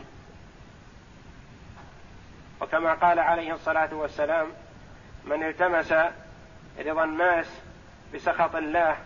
وكما 2.62 2.94
قال 2.94 3.20
عليه 3.20 3.54
الصلاة 3.54 3.94
والسلام 3.94 4.48
من 5.26 5.44
التمس 5.44 5.94
رضا 6.80 7.04
الناس 7.04 7.62
بسخط 8.14 8.56
الله 8.56 8.98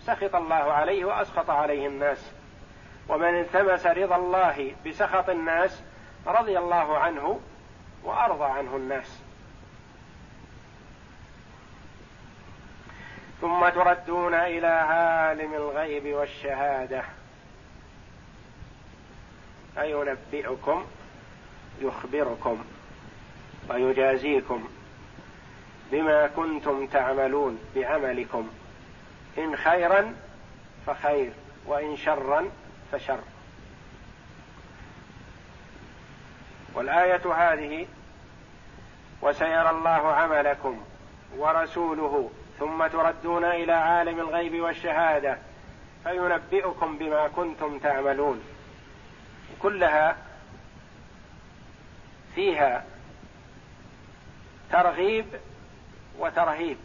سخط 0.00 0.34
الله 0.34 0.54
عليه 0.54 1.04
وأسخط 1.04 1.50
عليه 1.50 1.86
الناس. 1.86 2.32
ومن 3.08 3.40
التمس 3.40 3.86
رضا 3.86 4.16
الله 4.16 4.74
بسخط 4.86 5.28
الناس 5.28 5.82
رضي 6.26 6.58
الله 6.58 6.98
عنه 6.98 7.40
وأرضى 8.04 8.44
عنه 8.44 8.76
الناس. 8.76 9.25
ثم 13.40 13.68
تردون 13.68 14.34
إلى 14.34 14.66
عالم 14.66 15.54
الغيب 15.54 16.06
والشهادة. 16.06 17.02
فينبئكم 19.74 20.86
يخبركم 21.80 22.64
ويجازيكم 23.68 24.68
بما 25.92 26.26
كنتم 26.26 26.86
تعملون 26.86 27.58
بعملكم. 27.76 28.50
إن 29.38 29.56
خيرا 29.56 30.14
فخير 30.86 31.32
وإن 31.66 31.96
شرا 31.96 32.50
فشر. 32.92 33.18
والآية 36.74 37.32
هذه 37.34 37.86
وسيرى 39.22 39.70
الله 39.70 40.12
عملكم 40.12 40.84
ورسوله 41.36 42.30
ثم 42.58 42.86
تردون 42.86 43.44
إلى 43.44 43.72
عالم 43.72 44.20
الغيب 44.20 44.60
والشهادة 44.60 45.38
فينبئكم 46.04 46.98
بما 46.98 47.28
كنتم 47.28 47.78
تعملون. 47.78 48.42
كلها 49.62 50.16
فيها 52.34 52.84
ترغيب 54.70 55.26
وترهيب 56.18 56.76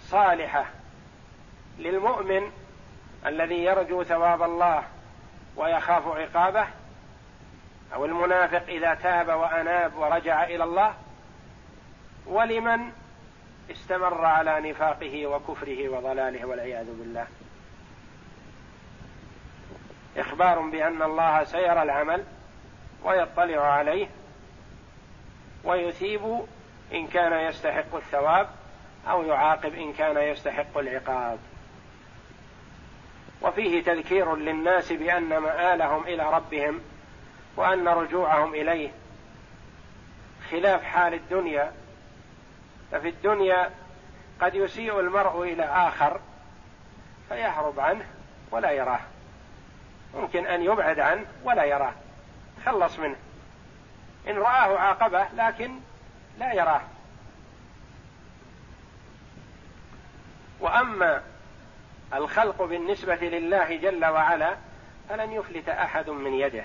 صالحة 0.00 0.64
للمؤمن 1.78 2.52
الذي 3.26 3.64
يرجو 3.64 4.02
ثواب 4.02 4.42
الله 4.42 4.84
ويخاف 5.56 6.08
عقابه 6.08 6.66
أو 7.94 8.04
المنافق 8.04 8.62
إذا 8.68 8.94
تاب 8.94 9.28
وأناب 9.28 9.96
ورجع 9.96 10.44
إلى 10.44 10.64
الله 10.64 10.94
ولمن 12.26 12.92
استمر 13.70 14.24
على 14.24 14.70
نفاقه 14.70 15.26
وكفره 15.26 15.88
وضلاله 15.88 16.46
والعياذ 16.46 16.86
بالله. 16.86 17.26
إخبار 20.16 20.60
بأن 20.60 21.02
الله 21.02 21.44
سيرى 21.44 21.82
العمل 21.82 22.24
ويطلع 23.04 23.60
عليه 23.60 24.08
ويثيب 25.64 26.46
إن 26.92 27.06
كان 27.06 27.32
يستحق 27.32 27.94
الثواب 27.94 28.48
أو 29.08 29.22
يعاقب 29.22 29.74
إن 29.74 29.92
كان 29.92 30.16
يستحق 30.16 30.78
العقاب. 30.78 31.38
وفيه 33.42 33.82
تذكير 33.82 34.36
للناس 34.36 34.92
بأن 34.92 35.38
مآلهم 35.38 36.04
إلى 36.04 36.32
ربهم 36.32 36.80
وأن 37.56 37.88
رجوعهم 37.88 38.54
إليه 38.54 38.90
خلاف 40.50 40.82
حال 40.82 41.14
الدنيا 41.14 41.72
ففي 42.92 43.08
الدنيا 43.08 43.70
قد 44.40 44.54
يسيء 44.54 45.00
المرء 45.00 45.42
إلى 45.42 45.64
آخر 45.64 46.20
فيهرب 47.28 47.80
عنه 47.80 48.04
ولا 48.50 48.70
يراه. 48.70 49.00
ممكن 50.14 50.46
أن 50.46 50.62
يبعد 50.62 51.00
عنه 51.00 51.26
ولا 51.44 51.64
يراه. 51.64 51.92
خلص 52.66 52.98
منه. 52.98 53.16
إن 54.28 54.38
رآه 54.38 54.78
عاقبه 54.78 55.26
لكن 55.34 55.80
لا 56.38 56.52
يراه. 56.52 56.80
وأما 60.60 61.22
الخلق 62.14 62.62
بالنسبة 62.62 63.14
لله 63.14 63.76
جل 63.76 64.04
وعلا 64.04 64.56
فلن 65.08 65.32
يفلت 65.32 65.68
أحد 65.68 66.10
من 66.10 66.34
يده. 66.34 66.64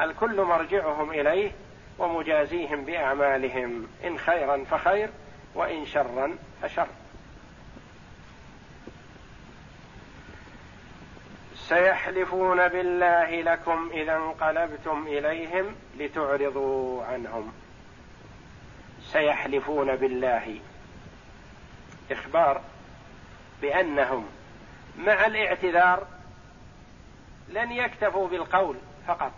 الكل 0.00 0.42
مرجعهم 0.42 1.10
إليه 1.10 1.52
ومجازيهم 2.00 2.84
بأعمالهم. 2.84 3.88
إن 4.04 4.18
خيرا 4.18 4.64
فخير 4.64 5.10
وإن 5.54 5.86
شرا 5.86 6.38
فشر. 6.62 6.86
سيحلفون 11.54 12.68
بالله 12.68 13.42
لكم 13.42 13.90
إذا 13.92 14.16
انقلبتم 14.16 15.06
إليهم 15.06 15.74
لتعرضوا 15.98 17.04
عنهم. 17.04 17.52
سيحلفون 19.02 19.96
بالله. 19.96 20.60
إخبار 22.10 22.60
بأنهم 23.62 24.26
مع 24.98 25.26
الاعتذار 25.26 26.06
لن 27.48 27.72
يكتفوا 27.72 28.28
بالقول 28.28 28.76
فقط. 29.06 29.32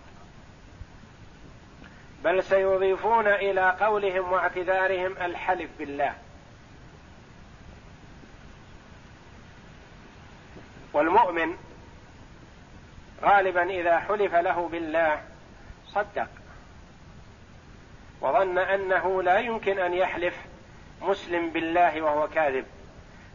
بل 2.24 2.44
سيضيفون 2.44 3.26
إلى 3.26 3.76
قولهم 3.80 4.32
واعتذارهم 4.32 5.16
الحلف 5.16 5.70
بالله. 5.78 6.14
والمؤمن 10.92 11.56
غالبا 13.22 13.62
إذا 13.62 13.98
حلف 13.98 14.34
له 14.34 14.68
بالله 14.68 15.22
صدق 15.86 16.28
وظن 18.20 18.58
أنه 18.58 19.22
لا 19.22 19.38
يمكن 19.38 19.78
أن 19.78 19.94
يحلف 19.94 20.34
مسلم 21.02 21.50
بالله 21.50 22.02
وهو 22.02 22.28
كاذب 22.28 22.64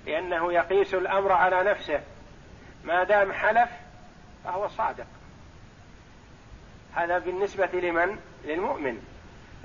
لأنه 0.05 0.53
يقيس 0.53 0.93
الأمر 0.93 1.31
على 1.31 1.63
نفسه. 1.63 2.01
ما 2.83 3.03
دام 3.03 3.33
حلف 3.33 3.69
فهو 4.43 4.67
صادق. 4.67 5.07
هذا 6.95 7.17
بالنسبة 7.17 7.69
لمن 7.73 8.19
للمؤمن 8.45 9.01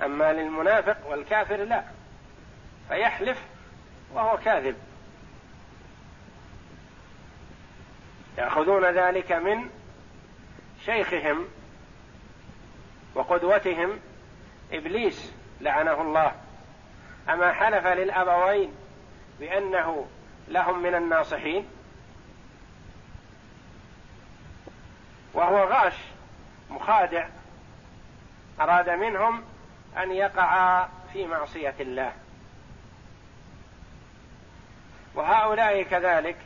أما 0.01 0.33
للمنافق 0.33 1.07
والكافر 1.07 1.55
لا 1.55 1.83
فيحلف 2.87 3.37
وهو 4.13 4.37
كاذب. 4.37 4.75
يأخذون 8.37 8.85
ذلك 8.85 9.31
من 9.31 9.69
شيخهم 10.85 11.47
وقدوتهم. 13.15 13.99
إبليس 14.71 15.33
لعنه 15.61 16.01
الله. 16.01 16.31
أما 17.29 17.53
حلف 17.53 17.87
للأبوين 17.87 18.73
بأنه 19.39 20.07
لهم 20.47 20.83
من 20.83 20.95
الناصحين 20.95 21.67
وهو 25.33 25.63
غاش 25.63 25.93
مخادع 26.69 27.27
أراد 28.61 28.89
منهم 28.89 29.43
أن 29.97 30.11
يقعا 30.11 30.89
في 31.13 31.27
معصية 31.27 31.75
الله. 31.79 32.13
وهؤلاء 35.15 35.83
كذلك 35.83 36.37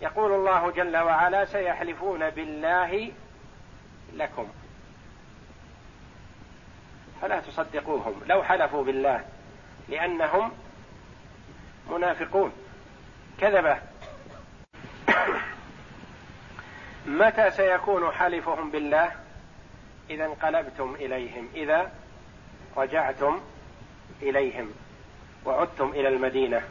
يقول 0.00 0.32
الله 0.32 0.70
جل 0.70 0.96
وعلا 0.96 1.44
سيحلفون 1.44 2.30
بالله 2.30 3.12
لكم. 4.12 4.48
فلا 7.20 7.40
تصدقوهم. 7.40 8.22
لو 8.26 8.42
حلفوا 8.42 8.84
بالله 8.84 9.24
لأنهم 9.88 10.52
منافقون. 11.90 12.52
كذبة 13.40 13.78
متى 17.06 17.50
سيكون 17.50 18.12
حلفهم 18.12 18.70
بالله؟ 18.70 19.21
إذا 20.12 20.24
انقلبتم 20.24 20.94
إليهم 20.94 21.48
إذا 21.54 21.92
رجعتم 22.76 23.40
إليهم 24.22 24.70
وعدتم 25.44 25.90
إلى 25.90 26.08
المدينة. 26.08 26.62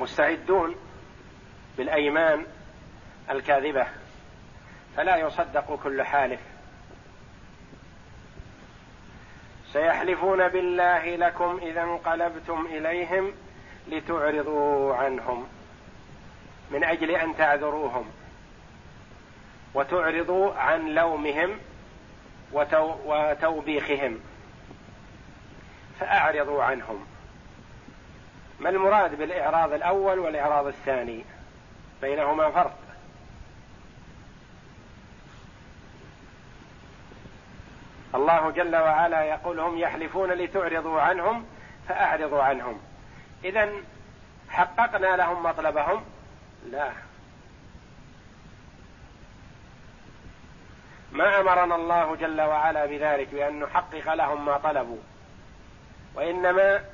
مستعدون 0.00 0.76
بالأيمان 1.78 2.46
الكاذبة 3.30 3.86
فلا 4.96 5.16
يصدق 5.16 5.80
كل 5.82 6.02
حالف. 6.02 6.40
سيحلفون 9.72 10.48
بالله 10.48 11.16
لكم 11.16 11.60
إذا 11.62 11.82
انقلبتم 11.82 12.66
إليهم 12.66 13.32
لتعرضوا 13.88 14.94
عنهم 14.94 15.46
من 16.70 16.84
أجل 16.84 17.10
أن 17.10 17.36
تعذروهم. 17.36 18.10
وتعرضوا 19.74 20.54
عن 20.54 20.86
لومهم 20.88 21.58
وتوبيخهم. 23.04 24.20
فأعرضوا 26.00 26.62
عنهم. 26.62 27.06
ما 28.60 28.68
المراد 28.68 29.18
بالإعراض 29.18 29.72
الأول 29.72 30.18
والإعراض 30.18 30.66
الثاني؟ 30.66 31.24
بينهما 32.02 32.50
فرق. 32.50 32.78
الله 38.14 38.50
جل 38.50 38.76
وعلا 38.76 39.24
يقول 39.24 39.60
هم 39.60 39.78
يحلفون 39.78 40.32
لتعرضوا 40.32 41.00
عنهم 41.00 41.46
فأعرضوا 41.88 42.42
عنهم. 42.42 42.80
إذا 43.44 43.72
حققنا 44.50 45.16
لهم 45.16 45.42
مطلبهم؟ 45.42 46.04
لا. 46.70 46.92
ما 51.12 51.40
أمرنا 51.40 51.74
الله 51.74 52.16
جل 52.16 52.40
وعلا 52.40 52.86
بذلك 52.86 53.28
بأن 53.28 53.60
نحقق 53.60 54.14
لهم 54.14 54.44
ما 54.44 54.56
طلبوا. 54.58 54.98
وإنما 56.14 56.84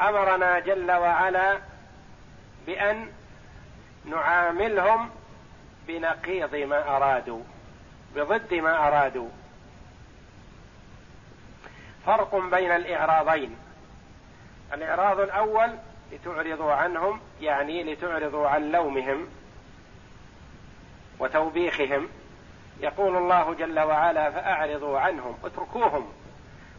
أمرنا 0.00 0.58
جل 0.58 0.92
وعلا 0.92 1.58
بأن 2.66 3.12
نعاملهم 4.04 5.10
بنقيض 5.88 6.54
ما 6.54 6.96
أرادوا 6.96 7.42
بضد 8.14 8.54
ما 8.54 8.88
أرادوا. 8.88 9.28
فرق 12.06 12.36
بين 12.36 12.70
الإعراضين. 12.70 13.56
الإعراض 14.72 15.20
الأول 15.20 15.70
لتعرضوا 16.12 16.72
عنهم 16.72 17.20
يعني 17.40 17.94
لتعرضوا 17.94 18.48
عن 18.48 18.72
لومهم 18.72 19.28
وتوبيخهم. 21.18 22.08
يقول 22.80 23.16
الله 23.16 23.54
جل 23.54 23.80
وعلا 23.80 24.30
فأعرضوا 24.30 24.98
عنهم 24.98 25.38
اتركوهم 25.44 26.12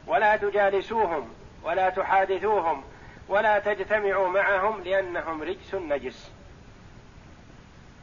ولا 0.08 0.38
تجالسوهم 0.38 1.30
ولا 1.64 1.90
تحادثوهم 1.90 2.84
ولا 3.30 3.60
تجتمعوا 3.60 4.30
معهم 4.30 4.82
لأنهم 4.82 5.44
رجس 5.44 5.76
نجس. 5.76 6.32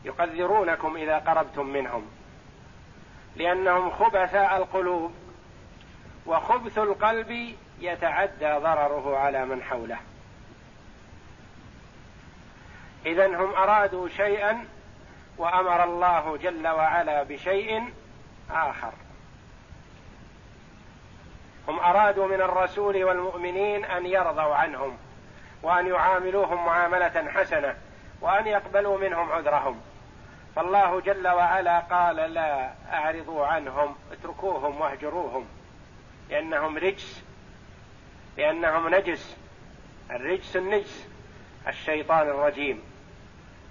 يقذرونكم 0.05 0.97
إذا 0.97 1.19
قربتم 1.19 1.67
منهم 1.67 2.07
لأنهم 3.37 3.91
خبثاء 3.91 4.57
القلوب 4.57 5.15
وخبث 6.27 6.79
القلب 6.79 7.55
يتعدى 7.81 8.53
ضرره 8.53 9.17
على 9.17 9.45
من 9.45 9.63
حوله. 9.63 9.99
اذا 13.07 13.27
هم 13.27 13.55
أرادوا 13.55 14.09
شيئا 14.09 14.65
وأمر 15.39 15.85
الله 15.85 16.37
جل 16.37 16.69
وعلا 16.69 17.23
بشيء 17.23 17.93
آخر. 18.51 18.93
هم 21.69 21.79
أرادوا 21.79 22.27
من 22.27 22.41
الرسول 22.41 23.05
والمؤمنين 23.05 23.85
أن 23.85 24.07
يرضوا 24.07 24.55
عنهم 24.55 24.97
وأن 25.63 25.87
يعاملوهم 25.87 26.67
معاملة 26.67 27.31
حسنة 27.31 27.77
وأن 28.21 28.47
يقبلوا 28.47 28.99
منهم 28.99 29.33
عذرهم. 29.33 29.81
فالله 30.57 31.01
جل 31.01 31.29
وعلا 31.29 31.79
قال 31.79 32.17
لا 32.17 32.73
أعرضوا 32.93 33.47
عنهم 33.47 33.97
اتركوهم 34.13 34.81
واهجروهم. 34.81 35.47
لأنهم 36.31 36.79
رجس 36.79 37.25
لأنهم 38.37 38.95
نجس. 38.95 39.37
الرجس 40.11 40.57
النجس 40.57 41.09
الشيطان 41.69 42.29
الرجيم. 42.29 42.83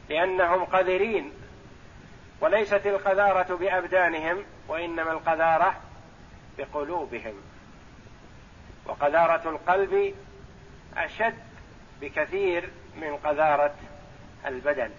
لأنهم 0.09 0.65
قذرين. 0.65 1.31
وليست 2.43 2.87
القذارة 2.87 3.55
بأبدانهم 3.55 4.43
وإنما 4.67 5.11
القذارة 5.11 5.75
بقلوبهم. 6.57 7.33
وقذارة 8.85 9.49
القلب 9.49 10.15
أشد 10.97 11.37
بكثير 12.01 12.69
من 12.95 13.17
قذارة 13.17 13.75
البدن. 14.45 14.89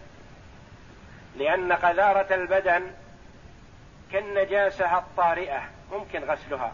لأن 1.36 1.72
قذارة 1.72 2.34
البدن 2.34 2.90
كالنجاسة 4.12 4.98
الطارئة 4.98 5.62
ممكن 5.92 6.24
غسلها. 6.24 6.72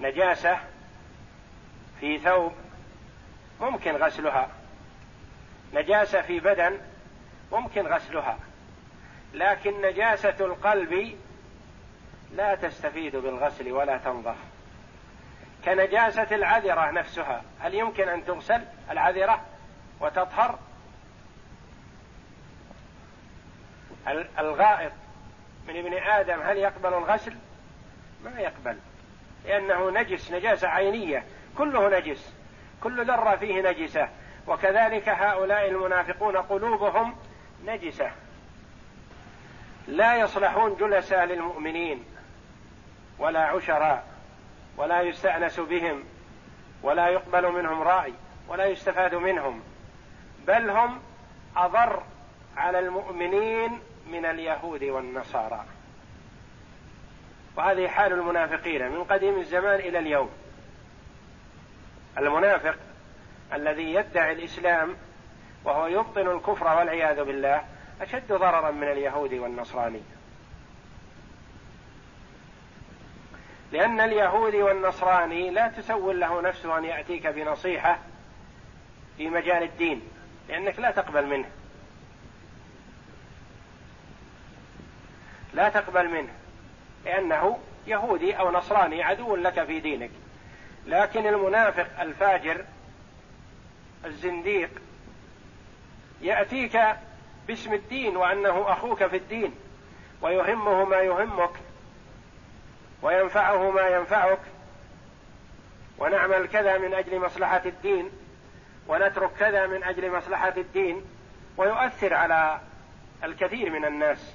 نجاسة 0.00 0.58
في 2.00 2.18
ثوب 2.18 2.52
ممكن 3.60 3.96
غسلها. 3.96 4.48
نجاسة 5.74 6.20
في 6.20 6.40
بدن 6.40 6.78
ممكن 7.52 7.86
غسلها. 7.86 8.38
لكن 9.34 9.82
نجاسة 9.82 10.36
القلب 10.40 11.16
لا 12.34 12.54
تستفيد 12.54 13.16
بالغسل 13.16 13.72
ولا 13.72 13.96
تنظف. 13.96 14.36
كنجاسة 15.64 16.34
العذرة 16.34 16.90
نفسها 16.90 17.42
هل 17.60 17.74
يمكن 17.74 18.08
أن 18.08 18.24
تغسل 18.24 18.64
العذرة 18.90 19.40
وتطهر؟ 20.00 20.58
الغائط 24.38 24.92
من 25.68 25.76
ابن 25.76 25.94
آدم 25.94 26.40
هل 26.40 26.56
يقبل 26.56 26.94
الغسل؟ 26.94 27.34
ما 28.24 28.40
يقبل 28.40 28.78
لأنه 29.44 29.90
نجس 29.90 30.32
نجاسة 30.32 30.68
عينية 30.68 31.24
كله 31.58 31.98
نجس 31.98 32.34
كل 32.82 33.06
ذرة 33.06 33.36
فيه 33.36 33.70
نجسة 33.70 34.08
وكذلك 34.46 35.08
هؤلاء 35.08 35.68
المنافقون 35.68 36.36
قلوبهم 36.36 37.16
نجسة. 37.64 38.10
لا 39.88 40.16
يصلحون 40.16 40.76
جلساء 40.76 41.24
للمؤمنين 41.24 42.04
ولا 43.18 43.40
عشراء 43.40 44.06
ولا 44.76 45.00
يستأنس 45.00 45.60
بهم 45.60 46.04
ولا 46.82 47.08
يقبل 47.08 47.52
منهم 47.52 47.82
رأي 47.82 48.12
ولا 48.48 48.66
يستفاد 48.66 49.14
منهم 49.14 49.62
بل 50.46 50.70
هم 50.70 51.00
أضر 51.56 52.02
على 52.56 52.78
المؤمنين 52.78 53.80
من 54.10 54.24
اليهود 54.24 54.84
والنصارى. 54.84 55.64
وهذه 57.56 57.88
حال 57.88 58.12
المنافقين 58.12 58.88
من 58.88 59.04
قديم 59.04 59.38
الزمان 59.38 59.80
إلى 59.80 59.98
اليوم. 59.98 60.30
المنافق 62.18 62.76
الذي 63.52 63.94
يدعي 63.94 64.32
الإسلام 64.32 64.96
وهو 65.64 65.86
يبطن 65.86 66.30
الكفر 66.30 66.76
والعياذ 66.76 67.24
بالله 67.24 67.64
أشد 68.04 68.32
ضررا 68.32 68.70
من 68.70 68.88
اليهود 68.88 69.34
والنصراني. 69.34 70.00
لأن 73.72 74.00
اليهودي 74.00 74.62
والنصراني 74.62 75.50
لا 75.50 75.68
تسول 75.68 76.20
له 76.20 76.42
نفسه 76.42 76.78
أن 76.78 76.84
يأتيك 76.84 77.26
بنصيحة 77.26 77.98
في 79.16 79.28
مجال 79.28 79.62
الدين 79.62 80.02
لأنك 80.48 80.78
لا 80.78 80.90
تقبل 80.90 81.26
منه. 81.26 81.50
لا 85.54 85.68
تقبل 85.68 86.08
منه 86.08 86.32
لأنه 87.04 87.58
يهودي 87.86 88.38
أو 88.38 88.50
نصراني 88.50 89.02
عدو 89.02 89.36
لك 89.36 89.64
في 89.64 89.80
دينك. 89.80 90.10
لكن 90.86 91.26
المنافق 91.26 92.00
الفاجر 92.00 92.64
الزنديق 94.04 94.70
يأتيك 96.22 96.80
باسم 97.48 97.74
الدين 97.74 98.16
وأنه 98.16 98.72
أخوك 98.72 99.06
في 99.06 99.16
الدين 99.16 99.54
ويهمه 100.22 100.84
ما 100.84 101.00
يهمك 101.00 101.50
وينفعه 103.02 103.70
ما 103.70 103.88
ينفعك 103.88 104.38
ونعمل 105.98 106.48
كذا 106.48 106.78
من 106.78 106.94
أجل 106.94 107.20
مصلحة 107.20 107.62
الدين 107.66 108.10
ونترك 108.88 109.30
كذا 109.38 109.66
من 109.66 109.84
أجل 109.84 110.10
مصلحة 110.10 110.54
الدين 110.56 111.04
ويؤثر 111.56 112.14
على 112.14 112.60
الكثير 113.24 113.70
من 113.70 113.84
الناس. 113.84 114.34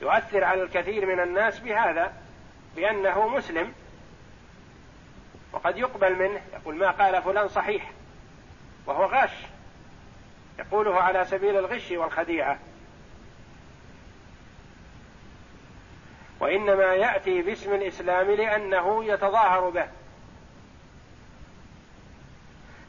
يؤثر 0.00 0.44
على 0.44 0.62
الكثير 0.62 1.06
من 1.06 1.20
الناس 1.20 1.58
بهذا 1.58 2.12
بأنه 2.76 3.28
مسلم 3.28 3.72
وقد 5.52 5.78
يقبل 5.78 6.18
منه 6.18 6.40
يقول 6.52 6.76
ما 6.76 6.90
قال 6.90 7.22
فلان 7.22 7.48
صحيح 7.48 7.90
وهو 8.86 9.04
غاش. 9.04 9.30
يقوله 10.58 11.00
على 11.00 11.24
سبيل 11.24 11.58
الغش 11.58 11.90
والخديعة. 11.90 12.58
وإنما 16.40 16.94
يأتي 16.94 17.42
باسم 17.42 17.74
الإسلام 17.74 18.30
لأنه 18.30 19.04
يتظاهر 19.04 19.70
به. 19.70 19.88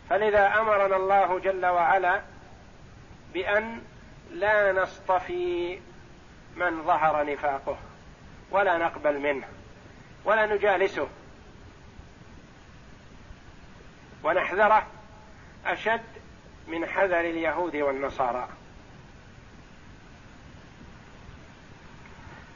فلذا 0.09 0.47
أمرنا 0.47 0.95
الله 0.95 1.39
جل 1.39 1.65
وعلا 1.65 2.21
بأن 3.33 3.81
لا 4.31 4.71
نصطفي 4.71 5.79
من 6.55 6.83
ظهر 6.83 7.33
نفاقه 7.33 7.77
ولا 8.51 8.77
نقبل 8.77 9.19
منه 9.19 9.47
ولا 10.25 10.45
نجالسه. 10.45 11.07
ونحذره 14.23 14.87
أشد 15.65 16.12
من 16.67 16.85
حذر 16.85 17.19
اليهود 17.19 17.75
والنصارى. 17.75 18.49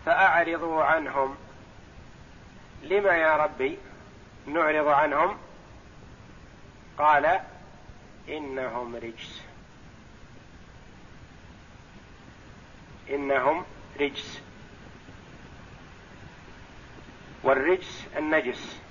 فأعرضوا 0.05 0.83
عنهم. 0.83 1.35
لم 2.83 3.07
يا 3.07 3.35
ربي؟ 3.35 3.77
نعرض 4.47 4.87
عنهم. 4.87 5.37
قال 6.97 7.39
إنهم 8.29 8.95
رجس. 8.95 9.41
إنهم 13.09 13.65
رجس. 13.99 14.41
والرجس 17.43 18.07
النجس. 18.17 18.86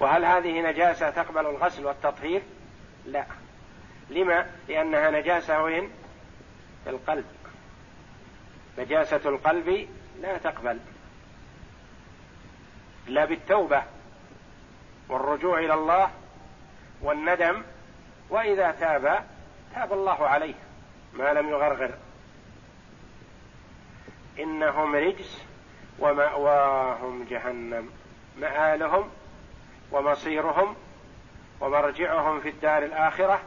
وهل 0.00 0.24
هذه 0.24 0.60
نجاسة 0.60 1.10
تقبل 1.10 1.46
الغسل 1.46 1.86
والتطهير؟ 1.86 2.42
لا 3.06 3.24
لما؟ 4.10 4.46
لأنها 4.68 5.10
نجاسة 5.10 5.62
وين؟ 5.62 5.90
في 6.84 6.90
القلب 6.90 7.24
نجاسة 8.78 9.20
القلب 9.28 9.88
لا 10.20 10.38
تقبل 10.38 10.78
لا 13.06 13.24
بالتوبة 13.24 13.82
والرجوع 15.08 15.58
إلى 15.58 15.74
الله 15.74 16.10
والندم 17.02 17.62
وإذا 18.30 18.70
تاب 18.70 19.24
تاب 19.74 19.92
الله 19.92 20.28
عليه 20.28 20.54
ما 21.12 21.32
لم 21.32 21.48
يغرغر 21.48 21.94
إنهم 24.38 24.94
رجس 24.96 25.42
ومأواهم 25.98 27.24
جهنم 27.30 27.90
مآلهم 28.38 29.10
ومصيرهم 29.92 30.76
ومرجعهم 31.60 32.40
في 32.40 32.48
الدار 32.48 32.82
الآخرة 32.82 33.40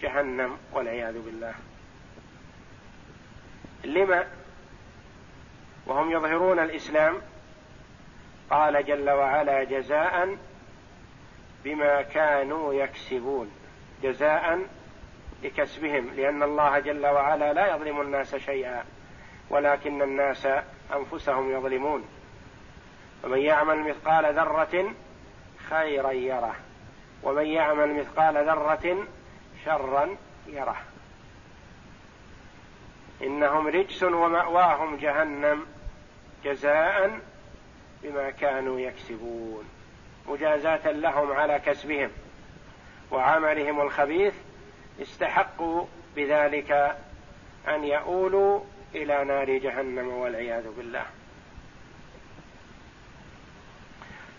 جهنم 0.00 0.56
والعياذ 0.72 1.22
بالله. 1.22 1.54
لما 3.84 4.26
وهم 5.86 6.10
يظهرون 6.10 6.58
الإسلام 6.58 7.22
قال 8.50 8.86
جل 8.86 9.10
وعلا 9.10 9.64
جزاء 9.64 10.36
بما 11.64 12.02
كانوا 12.02 12.74
يكسبون 12.74 13.50
جزاء 14.02 14.66
لكسبهم 15.42 16.10
لأن 16.16 16.42
الله 16.42 16.78
جل 16.78 17.06
وعلا 17.06 17.52
لا 17.52 17.74
يظلم 17.74 18.00
الناس 18.00 18.36
شيئا 18.36 18.84
ولكن 19.50 20.02
الناس 20.02 20.48
أنفسهم 20.94 21.52
يظلمون. 21.52 22.04
ومن 23.24 23.38
يعمل 23.38 23.78
مثقال 23.78 24.34
ذرة 24.34 24.94
خيرا 25.70 26.12
يره 26.12 26.56
ومن 27.22 27.46
يعمل 27.46 27.94
مثقال 27.94 28.34
ذرة 28.34 29.06
شرا 29.64 30.16
يره. 30.46 30.76
إنهم 33.22 33.66
رجس 33.66 34.02
ومأواهم 34.02 34.96
جهنم 34.96 35.66
جزاء 36.44 37.20
بما 38.02 38.30
كانوا 38.30 38.80
يكسبون 38.80 39.64
مجازاة 40.28 40.90
لهم 40.90 41.32
على 41.32 41.58
كسبهم 41.58 42.10
وعملهم 43.10 43.80
الخبيث 43.80 44.34
استحقوا 45.02 45.84
بذلك 46.16 46.96
أن 47.68 47.84
يؤولوا 47.84 48.60
إلى 48.94 49.24
نار 49.24 49.58
جهنم 49.58 50.08
والعياذ 50.08 50.70
بالله. 50.76 51.04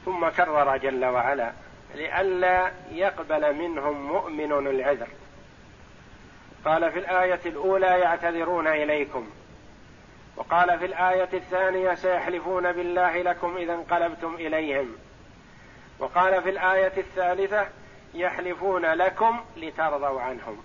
ثم 0.05 0.29
كرر 0.29 0.77
جل 0.77 1.05
وعلا 1.05 1.51
لئلا 1.95 2.71
يقبل 2.91 3.55
منهم 3.55 4.07
مؤمن 4.07 4.67
العذر. 4.67 5.07
قال 6.65 6.91
في 6.91 6.99
الآية 6.99 7.39
الأولى 7.45 7.87
يعتذرون 7.87 8.67
إليكم. 8.67 9.29
وقال 10.35 10.79
في 10.79 10.85
الآية 10.85 11.29
الثانية 11.33 11.93
سيحلفون 11.93 12.71
بالله 12.71 13.21
لكم 13.21 13.57
إذا 13.57 13.73
انقلبتم 13.73 14.35
إليهم. 14.35 14.95
وقال 15.99 16.43
في 16.43 16.49
الآية 16.49 16.93
الثالثة 16.97 17.67
يحلفون 18.13 18.85
لكم 18.85 19.39
لترضوا 19.57 20.21
عنهم. 20.21 20.63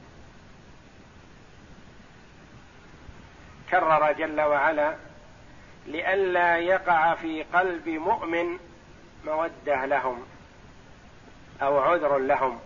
كرر 3.71 4.13
جل 4.13 4.41
وعلا 4.41 4.95
لئلا 5.87 6.57
يقع 6.57 7.15
في 7.15 7.43
قلب 7.43 7.89
مؤمن 7.89 8.59
مودة 9.25 9.85
لهم 9.85 10.27
أو 11.63 11.79
عذر 11.79 12.19
لهم. 12.19 12.61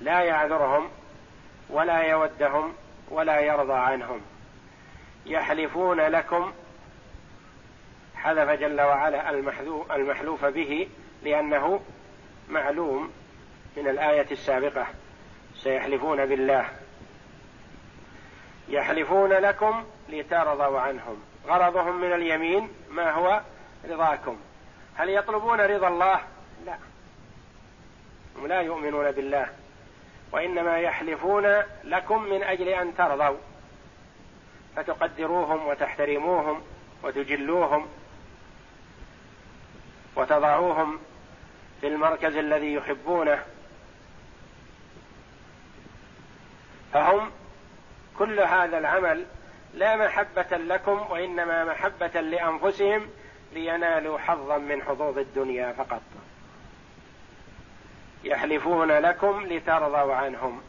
لا 0.00 0.20
يعذرهم 0.20 0.88
ولا 1.70 2.02
يودهم 2.02 2.74
ولا 3.10 3.40
يرضى 3.40 3.72
عنهم. 3.72 4.20
يحلفون 5.26 6.00
لكم 6.00 6.52
حذف 8.14 8.50
جل 8.60 8.80
وعلا 8.80 9.30
المحلوف 9.96 10.44
به 10.44 10.88
لأنه 11.22 11.80
معلوم 12.48 13.12
من 13.76 13.88
الآية 13.88 14.26
السابقة. 14.30 14.86
سيحلفون 15.54 16.26
بالله. 16.26 16.68
يحلفون 18.68 19.32
لكم 19.32 19.84
لترضوا 20.08 20.80
عنهم. 20.80 21.22
غرضهم 21.46 22.00
من 22.00 22.12
اليمين 22.12 22.68
ما 22.90 23.10
هو؟ 23.10 23.40
رضاكم. 23.88 24.38
هل 24.96 25.08
يطلبون 25.08 25.60
رضا 25.60 25.88
الله؟ 25.88 26.20
لا. 26.66 26.78
هم 28.36 28.46
لا 28.46 28.60
يؤمنون 28.60 29.10
بالله. 29.10 29.48
وإنما 30.32 30.78
يحلفون 30.78 31.62
لكم 31.84 32.22
من 32.22 32.42
أجل 32.42 32.68
أن 32.68 32.96
ترضوا. 32.96 33.38
فتقدروهم 34.76 35.66
وتحترموهم 35.66 36.62
وتجلوهم 37.02 37.88
وتضعوهم 40.16 40.98
في 41.80 41.86
المركز 41.86 42.36
الذي 42.36 42.74
يحبونه. 42.74 43.44
فهم 46.92 47.30
كل 48.18 48.40
هذا 48.40 48.78
العمل 48.78 49.26
لا 49.74 49.96
محبة 49.96 50.56
لكم 50.56 51.06
وإنما 51.10 51.64
محبة 51.64 52.20
لأنفسهم 52.20 53.08
لينالوا 53.52 54.18
حظا 54.18 54.58
من 54.58 54.82
حظوظ 54.82 55.18
الدنيا 55.18 55.72
فقط. 55.72 56.02
يحلفون 58.24 58.92
لكم 58.92 59.46
لترضوا 59.46 60.14
عنهم. 60.14 60.62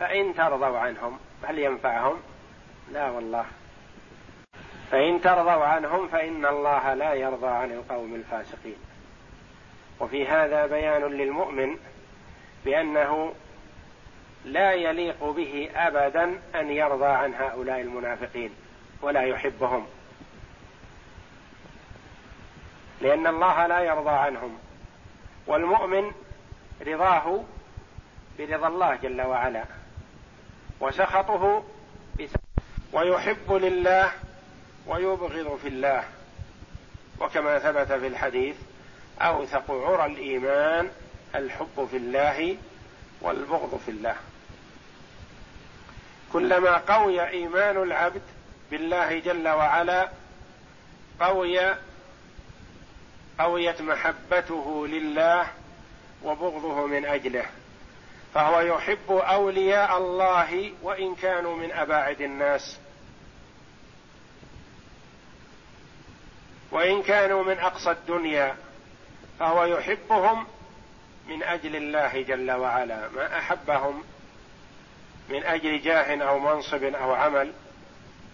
فإن 0.00 0.34
ترضوا 0.34 0.78
عنهم 0.78 1.18
هل 1.42 1.58
ينفعهم؟ 1.58 2.20
لا 2.92 3.10
والله. 3.10 3.44
فإن 4.90 5.20
ترضوا 5.20 5.64
عنهم 5.64 6.08
فإن 6.08 6.46
الله 6.46 6.94
لا 6.94 7.14
يرضى 7.14 7.46
عن 7.46 7.72
القوم 7.72 8.14
الفاسقين. 8.14 8.76
وفي 10.00 10.26
هذا 10.26 10.66
بيان 10.66 11.02
للمؤمن 11.02 11.76
بأنه 12.64 13.34
لا 14.44 14.72
يليق 14.72 15.24
به 15.24 15.70
ابدا 15.74 16.40
أن 16.54 16.70
يرضى 16.70 17.06
عن 17.06 17.34
هؤلاء 17.34 17.80
المنافقين 17.80 18.50
ولا 19.02 19.22
يحبهم. 19.22 19.86
لأن 23.00 23.26
الله 23.26 23.66
لا 23.66 23.80
يرضى 23.80 24.10
عنهم. 24.10 24.58
والمؤمن 25.46 26.12
رضاه 26.86 27.44
برضا 28.38 28.68
الله 28.68 28.94
جل 28.96 29.22
وعلا. 29.22 29.64
وسخطه 30.80 31.64
ويحب 32.92 33.52
لله 33.52 34.10
ويبغض 34.86 35.58
في 35.62 35.68
الله. 35.68 36.04
وكما 37.20 37.58
ثبت 37.58 37.92
في 37.92 38.06
الحديث 38.06 38.56
أوثق 39.20 39.70
عرى 39.70 40.06
الإيمان 40.06 40.90
الحب 41.34 41.88
في 41.90 41.96
الله 41.96 42.56
والبغض 43.20 43.80
في 43.86 43.90
الله. 43.90 44.16
كلما 46.32 46.76
قوي 46.76 47.28
إيمان 47.28 47.82
العبد 47.82 48.22
بالله 48.70 49.18
جل 49.18 49.48
وعلا 49.48 50.08
قوي 51.20 51.74
قويت 53.38 53.82
محبته 53.82 54.86
لله 54.86 55.46
وبغضه 56.24 56.86
من 56.86 57.04
أجله 57.04 57.46
فهو 58.34 58.60
يحب 58.60 59.10
أولياء 59.10 59.98
الله 59.98 60.72
وإن 60.82 61.14
كانوا 61.14 61.56
من 61.56 61.72
أباعد 61.72 62.20
الناس. 62.20 62.78
وإن 66.70 67.02
كانوا 67.02 67.44
من 67.44 67.58
أقصى 67.58 67.90
الدنيا 67.90 68.56
فهو 69.38 69.64
يحبهم 69.64 70.46
من 71.28 71.42
أجل 71.42 71.76
الله 71.76 72.22
جل 72.22 72.50
وعلا 72.50 73.08
ما 73.08 73.38
أحبهم 73.38 74.04
من 75.28 75.44
أجل 75.44 75.82
جاه 75.82 76.22
أو 76.22 76.38
منصب 76.38 76.82
أو 76.84 77.14
عمل 77.14 77.52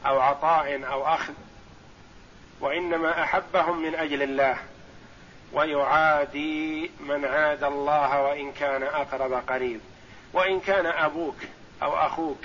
أو 0.07 0.21
عطاء 0.21 0.87
أو 0.87 1.07
أخذ 1.07 1.35
وإنما 2.61 3.23
أحبهم 3.23 3.83
من 3.83 3.95
أجل 3.95 4.23
الله. 4.23 4.59
ويعادي 5.53 6.91
من 7.01 7.25
عاد 7.25 7.65
الله 7.65 8.21
وإن 8.21 8.53
كان 8.53 8.83
أقرب 8.83 9.33
قريب. 9.33 9.81
وإن 10.33 10.61
كان 10.61 10.87
أبوك 10.87 11.37
أو 11.83 11.97
أخوك 11.97 12.45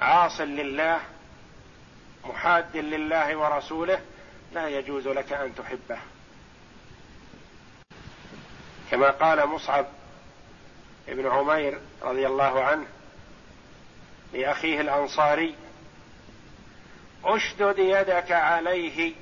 عاص 0.00 0.40
لله 0.40 1.00
محاد 2.24 2.76
لله 2.76 3.36
ورسوله 3.36 4.00
لا 4.52 4.68
يجوز 4.68 5.08
لك 5.08 5.32
أن 5.32 5.54
تحبه. 5.54 5.98
كما 8.90 9.10
قال 9.10 9.46
مصعب 9.46 9.86
ابن 11.08 11.26
عمير 11.26 11.78
رضي 12.02 12.26
الله 12.26 12.64
عنه 12.64 12.86
لأخيه 14.32 14.80
الأنصاري 14.80 15.54
أشدد 17.24 17.78
يدك 17.78 18.32
عليه 18.32 19.14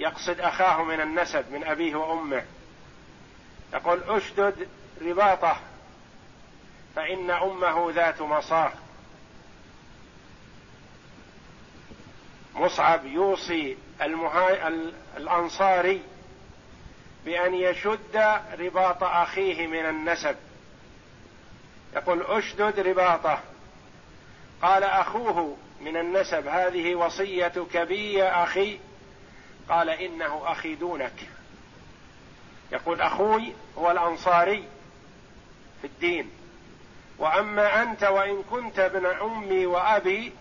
يقصد 0.00 0.40
أخاه 0.40 0.84
من 0.84 1.00
النسب 1.00 1.52
من 1.52 1.64
أبيه 1.64 1.96
وأمه. 1.96 2.44
يقول 3.72 4.02
أشدد 4.02 4.68
رباطه 5.02 5.60
فإن 6.96 7.30
أمه 7.30 7.92
ذات 7.92 8.20
مصاخ 8.20 8.72
مصعب 12.54 13.06
يوصي 13.06 13.76
المها... 14.02 14.68
الأنصاري 15.16 16.02
بأن 17.24 17.54
يشد 17.54 18.40
رباط 18.58 19.02
أخيه 19.02 19.66
من 19.66 19.86
النسب. 19.86 20.36
يقول 21.96 22.22
أشدد 22.22 22.80
رباطه. 22.80 23.40
قال 24.62 24.84
أخوه 24.84 25.56
من 25.80 25.96
النسب 25.96 26.46
هذه 26.46 26.94
وصيتك 26.94 27.76
بي 27.76 28.12
يا 28.12 28.42
أخي. 28.42 28.80
قال 29.68 29.90
إنه 29.90 30.52
أخي 30.52 30.74
دونك. 30.74 31.28
يقول 32.72 33.00
أخوي 33.00 33.52
هو 33.78 33.90
الأنصاري 33.90 34.64
في 35.80 35.86
الدين. 35.86 36.30
وأما 37.18 37.82
أنت 37.82 38.04
وإن 38.04 38.42
كنت 38.50 38.78
ابن 38.78 39.06
أمي 39.06 39.66
وأبي 39.66 40.32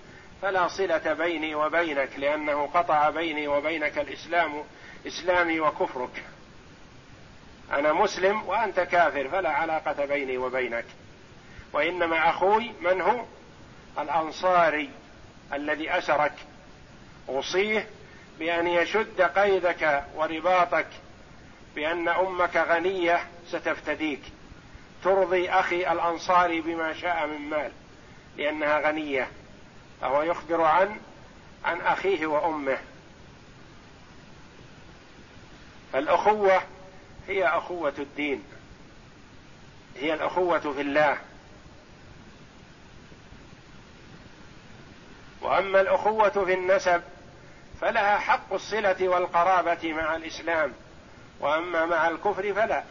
فلا 0.42 0.68
صلة 0.68 1.14
بيني 1.14 1.56
وبينك 1.56 2.10
لأنه 2.18 2.70
قطع 2.74 3.10
بيني 3.10 3.48
وبينك 3.48 3.98
الإسلام 4.00 4.64
إسلامي 5.08 5.60
وكفرك. 5.60 6.24
أنا 7.72 7.94
مسلم 7.94 8.44
وأنت 8.48 8.80
كافر 8.80 9.30
فلا 9.30 9.50
علاقة 9.50 10.06
بيني 10.06 10.38
وبينك. 10.38 10.86
وإنما 11.74 12.30
أخوي 12.30 12.72
من 12.82 13.02
هو؟ 13.02 13.26
الأنصاري 14.00 14.90
الذي 15.54 15.98
اسرك 15.98 16.34
أوصيه 17.30 17.88
بأن 18.40 18.68
يشد 18.68 19.22
قيدك 19.22 20.04
ورباطك 20.16 20.88
بأن 21.76 22.08
أمك 22.08 22.58
غنية 22.58 23.28
ستفتديك. 23.48 24.22
ترضي 25.04 25.50
أخي 25.50 25.92
الأنصاري 25.92 26.62
بما 26.62 26.94
شاء 26.94 27.28
من 27.28 27.50
مال 27.50 27.72
لأنها 28.38 28.80
غنية. 28.80 29.28
فهو 30.02 30.22
يخبر 30.22 30.62
عن 30.62 31.00
عن 31.66 31.82
أخيه 31.82 32.26
وأمه. 32.26 32.78
فالأخوة 35.94 36.62
هي 37.28 37.48
أخوة 37.48 37.94
الدين. 38.00 38.44
هي 39.96 40.14
الأخوة 40.14 40.60
في 40.60 40.82
الله. 40.82 41.18
وأما 45.42 45.82
الأخوة 45.82 46.30
في 46.30 46.54
النسب 46.54 47.02
فلها 47.82 48.18
حق 48.18 48.54
الصلة 48.54 49.10
والقرابة 49.10 49.94
مع 49.94 50.16
الإسلام 50.16 50.74
وأما 51.40 51.86
مع 51.86 52.08
الكفر 52.08 52.54
فلا. 52.54 52.84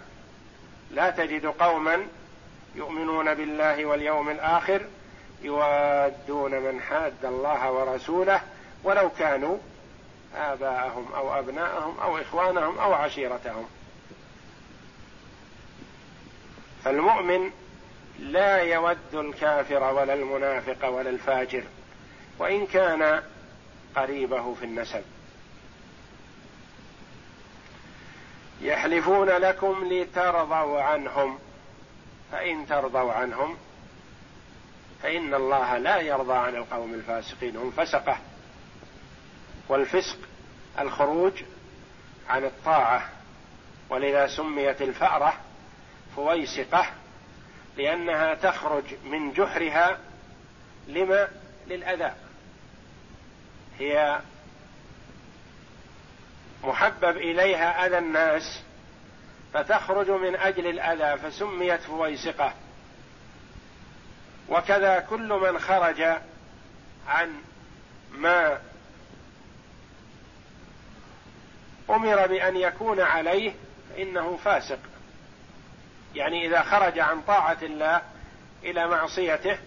لا 0.91 1.11
تجد 1.11 1.47
قوما 1.47 2.07
يؤمنون 2.75 3.35
بالله 3.35 3.87
واليوم 3.87 4.31
الآخر 4.31 4.87
يوادون 5.43 6.51
من 6.51 6.81
حاد 6.81 7.25
الله 7.25 7.73
ورسوله 7.73 8.41
ولو 8.85 9.11
كانوا 9.11 9.59
آباءهم 10.37 11.13
أو 11.15 11.39
أبناءهم 11.39 12.01
أو 12.01 12.19
إخوانهم 12.19 12.79
أو 12.79 12.93
عشيرتهم. 12.93 13.67
فالمؤمن 16.85 17.51
لا 18.19 18.57
يود 18.57 19.15
الكافر 19.15 19.95
ولا 19.95 20.15
المنافق 20.15 20.89
ولا 20.89 21.11
الفاجر 21.11 21.65
وإن 22.39 22.67
كان 22.67 23.23
قريبه 23.97 24.55
في 24.55 24.65
النسب. 24.65 25.03
يحلفون 28.61 29.29
لكم 29.29 29.89
لترضوا 29.93 30.81
عنهم. 30.81 31.39
فإن 32.33 32.67
ترضوا 32.67 33.13
عنهم 33.13 33.57
فإن 35.03 35.35
الله 35.35 35.79
لا 35.79 36.01
يرضى 36.01 36.35
عن 36.35 36.57
القوم 36.57 36.95
الفاسقين. 36.95 37.57
هم 37.57 37.71
فسقة. 37.71 38.19
والفسق 39.69 40.19
الخروج 40.79 41.43
عن 42.29 42.45
الطاعة. 42.45 43.09
ولذا 43.91 44.27
سميت 44.27 44.83
الفأرة 44.83 45.35
فويسقة 46.17 46.87
لأنها 47.77 48.35
تخرج 48.35 48.85
من 49.05 49.33
جحرها. 49.33 49.99
لما؟ 50.89 51.29
للأذى. 51.67 52.28
هي 53.79 54.21
محبب 56.65 57.17
إليها 57.17 57.87
أذى 57.87 57.99
الناس 57.99 58.63
فتخرج 59.55 60.11
من 60.11 60.37
أجل 60.37 60.67
الأذى 60.67 61.19
فسميت 61.19 61.81
فويسقة. 61.81 62.55
وكذا 64.49 65.01
كل 65.01 65.29
من 65.29 65.59
خرج 65.59 66.03
عن 67.09 67.35
ما 68.13 68.59
أمر 71.91 72.27
بأن 72.27 72.57
يكون 72.57 73.01
عليه 73.01 73.53
فإنه 73.91 74.37
فاسق. 74.45 74.79
يعني 76.15 76.47
إذا 76.47 76.63
خرج 76.63 76.99
عن 76.99 77.23
طاعة 77.23 77.59
الله 77.63 78.03
إلى 78.63 78.89
معصيته 78.89 79.59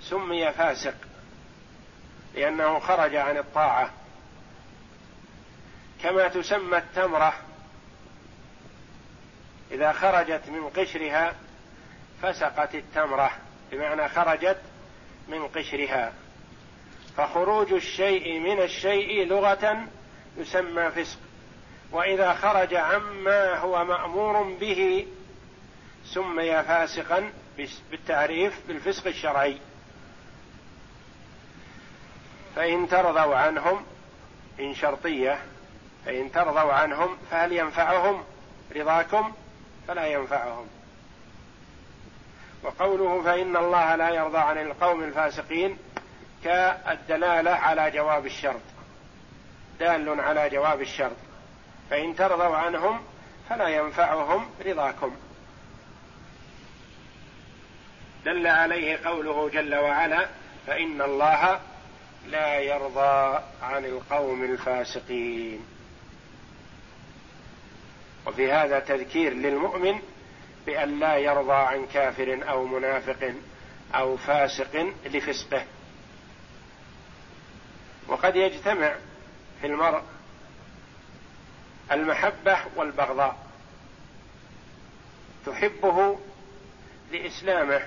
سمي 0.00 0.52
فاسق. 0.52 0.94
لأنه 2.36 2.78
خرج 2.78 3.16
عن 3.16 3.36
الطاعة. 3.36 3.90
كما 6.02 6.28
تسمى 6.28 6.78
التمرة 6.78 7.34
إذا 9.70 9.92
خرجت 9.92 10.48
من 10.48 10.68
قشرها 10.68 11.34
فسقت 12.22 12.74
التمرة 12.74 13.30
بمعنى 13.72 14.08
خرجت 14.08 14.58
من 15.28 15.46
قشرها. 15.48 16.12
فخروج 17.16 17.72
الشيء 17.72 18.40
من 18.40 18.62
الشيء 18.62 19.26
لغة 19.26 19.86
يسمى 20.36 20.90
فسق. 20.90 21.18
وإذا 21.92 22.34
خرج 22.34 22.74
عما 22.74 23.58
هو 23.58 23.84
مأمور 23.84 24.42
به 24.42 25.06
سمي 26.04 26.62
فاسقا 26.62 27.32
بالتعريف 27.90 28.60
بالفسق 28.68 29.06
الشرعي. 29.06 29.58
فإن 32.56 32.88
ترضوا 32.88 33.36
عنهم 33.36 33.84
إن 34.60 34.74
شرطية 34.74 35.38
فإن 36.06 36.32
ترضوا 36.32 36.72
عنهم 36.72 37.16
فهل 37.30 37.52
ينفعهم 37.52 38.24
رضاكم؟ 38.76 39.32
فلا 39.88 40.06
ينفعهم. 40.06 40.66
وقوله 42.62 43.22
فإن 43.22 43.56
الله 43.56 43.96
لا 43.96 44.08
يرضى 44.08 44.38
عن 44.38 44.58
القوم 44.58 45.02
الفاسقين 45.02 45.78
كالدلالة 46.44 47.50
على 47.50 47.90
جواب 47.90 48.26
الشرط. 48.26 48.60
دال 49.80 50.20
على 50.20 50.50
جواب 50.50 50.80
الشرط. 50.80 51.16
فإن 51.90 52.16
ترضوا 52.16 52.56
عنهم 52.56 53.00
فلا 53.48 53.68
ينفعهم 53.68 54.50
رضاكم. 54.66 55.16
دل 58.24 58.46
عليه 58.46 58.98
قوله 59.04 59.48
جل 59.48 59.74
وعلا 59.74 60.26
فإن 60.66 61.02
الله 61.02 61.60
لا 62.26 62.58
يرضى 62.58 63.42
عن 63.62 63.84
القوم 63.84 64.44
الفاسقين. 64.44 65.66
وفي 68.26 68.52
هذا 68.52 68.78
تذكير 68.78 69.32
للمؤمن 69.32 70.00
بأن 70.66 71.00
لا 71.00 71.16
يرضى 71.16 71.52
عن 71.52 71.86
كافر 71.86 72.48
أو 72.48 72.66
منافق 72.66 73.34
أو 73.94 74.16
فاسق 74.16 74.92
لفسقه. 75.06 75.64
وقد 78.08 78.36
يجتمع 78.36 78.94
في 79.60 79.66
المرء 79.66 80.02
المحبة 81.92 82.58
والبغضاء. 82.76 83.46
تحبه 85.46 86.18
لإسلامه 87.12 87.82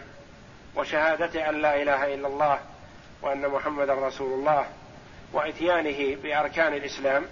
وشهادته 0.75 1.49
أن 1.49 1.61
لا 1.61 1.81
إله 1.81 2.13
إلا 2.13 2.27
الله 2.27 2.59
وأن 3.21 3.47
محمدا 3.47 3.93
رسول 3.93 4.39
الله 4.39 4.67
وإتيانه 5.33 6.15
بأركان 6.15 6.73
الإسلام 6.73 7.25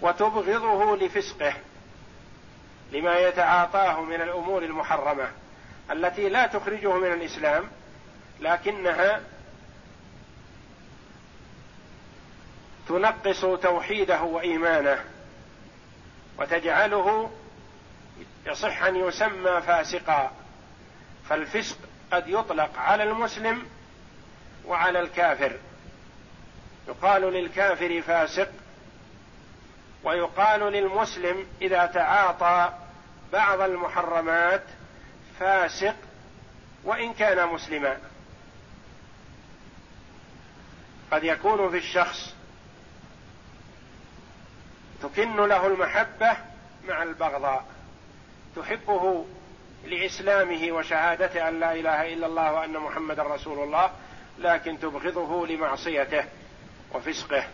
وتبغضه 0.00 0.96
لفسقه 0.96 1.54
لما 2.92 3.18
يتعاطاه 3.18 4.00
من 4.02 4.20
الأمور 4.20 4.62
المحرمة 4.62 5.30
التي 5.90 6.28
لا 6.28 6.46
تخرجه 6.46 6.92
من 6.92 7.12
الإسلام 7.12 7.64
لكنها 8.40 9.20
تنقص 12.88 13.40
توحيده 13.40 14.22
وإيمانه 14.22 15.04
وتجعله 16.38 17.30
يصح 18.46 18.82
أن 18.82 18.96
يسمى 18.96 19.62
فاسقا. 19.62 20.32
فالفسق 21.28 21.76
قد 22.12 22.28
يطلق 22.28 22.78
على 22.78 23.02
المسلم 23.02 23.66
وعلى 24.68 25.00
الكافر. 25.00 25.56
يقال 26.88 27.22
للكافر 27.22 28.02
فاسق 28.02 28.48
ويقال 30.04 30.60
للمسلم 30.60 31.46
إذا 31.62 31.86
تعاطى 31.86 32.72
بعض 33.32 33.60
المحرمات 33.60 34.62
فاسق 35.40 35.94
وإن 36.84 37.14
كان 37.14 37.48
مسلما. 37.48 37.96
قد 41.10 41.24
يكون 41.24 41.70
في 41.70 41.76
الشخص 41.76 42.34
تكن 45.02 45.36
له 45.36 45.66
المحبة 45.66 46.36
مع 46.88 47.02
البغضاء 47.02 47.64
تحبه 48.56 49.26
لإسلامه 49.84 50.72
وشهادته 50.72 51.48
أن 51.48 51.60
لا 51.60 51.72
إله 51.72 52.12
إلا 52.14 52.26
الله 52.26 52.52
وأن 52.52 52.72
محمدا 52.72 53.22
رسول 53.22 53.64
الله 53.64 53.90
لكن 54.38 54.78
تبغضه 54.80 55.46
لمعصيته 55.46 56.24
وفسقه 56.94 57.44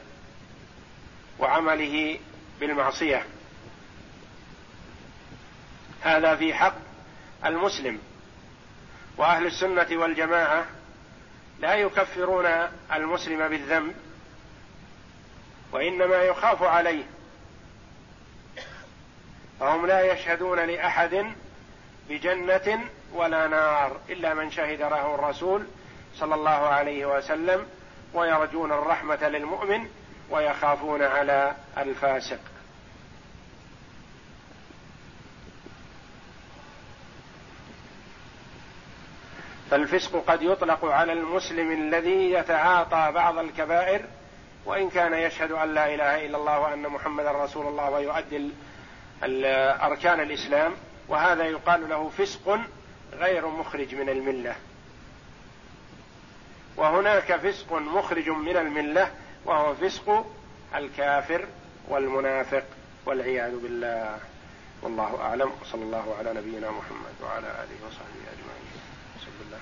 وعمله 1.38 2.18
بالمعصية. 2.60 3.26
هذا 6.02 6.36
في 6.36 6.54
حق 6.54 6.74
المسلم. 7.46 7.98
وأهل 9.16 9.46
السنة 9.46 9.86
والجماعة 9.92 10.66
لا 11.60 11.74
يكفرون 11.74 12.46
المسلم 12.92 13.48
بالذنب 13.48 13.94
وإنما 15.72 16.16
يخاف 16.16 16.62
عليه. 16.62 17.04
فهم 19.60 19.86
لا 19.86 20.12
يشهدون 20.12 20.58
لأحد 20.58 21.34
بجنة 22.08 22.84
ولا 23.12 23.46
نار 23.46 24.00
إلا 24.08 24.34
من 24.34 24.50
شهد 24.50 24.80
له 24.80 25.14
الرسول 25.14 25.66
صلى 26.16 26.34
الله 26.34 26.50
عليه 26.50 27.06
وسلم 27.06 27.66
ويرجون 28.14 28.72
الرحمة 28.72 29.28
للمؤمن 29.28 29.88
ويخافون 30.30 31.02
على 31.02 31.54
الفاسق. 31.78 32.38
فالفسق 39.70 40.24
قد 40.26 40.42
يطلق 40.42 40.84
على 40.84 41.12
المسلم 41.12 41.72
الذي 41.72 42.32
يتعاطى 42.32 43.12
بعض 43.14 43.38
الكبائر 43.38 44.04
وإن 44.64 44.90
كان 44.90 45.14
يشهد 45.14 45.52
أن 45.52 45.74
لا 45.74 45.94
إله 45.94 46.26
إلا 46.26 46.38
الله 46.38 46.60
وأن 46.60 46.82
محمدا 46.82 47.30
رسول 47.30 47.66
الله 47.66 47.90
ويؤدي 47.90 48.50
أركان 49.82 50.20
الإسلام 50.20 50.72
وهذا 51.08 51.44
يقال 51.44 51.88
له 51.88 52.08
فسق 52.08 52.60
غير 53.12 53.48
مخرج 53.48 53.94
من 53.94 54.08
الملة. 54.08 54.54
وهناك 56.76 57.36
فسق 57.36 57.72
مخرج 57.72 58.28
من 58.28 58.56
الملة 58.56 59.10
وهو 59.44 59.74
فسق 59.74 60.26
الكافر 60.74 61.46
والمنافق 61.88 62.64
والعياذ 63.06 63.58
بالله. 63.62 64.18
والله 64.82 65.18
أعلم 65.20 65.50
وصلى 65.62 65.82
الله 65.82 66.14
على 66.18 66.34
نبينا 66.34 66.70
محمد 66.70 67.14
وعلى 67.22 67.46
آله 67.46 67.86
وصحبه 67.86 68.24
أجمعين. 68.34 68.66
بسم 69.16 69.30
الله. 69.46 69.58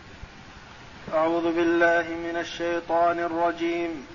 أعوذ 1.18 1.56
بالله 1.56 2.02
من 2.02 2.36
الشيطان 2.36 3.18
الرجيم. 3.18 4.06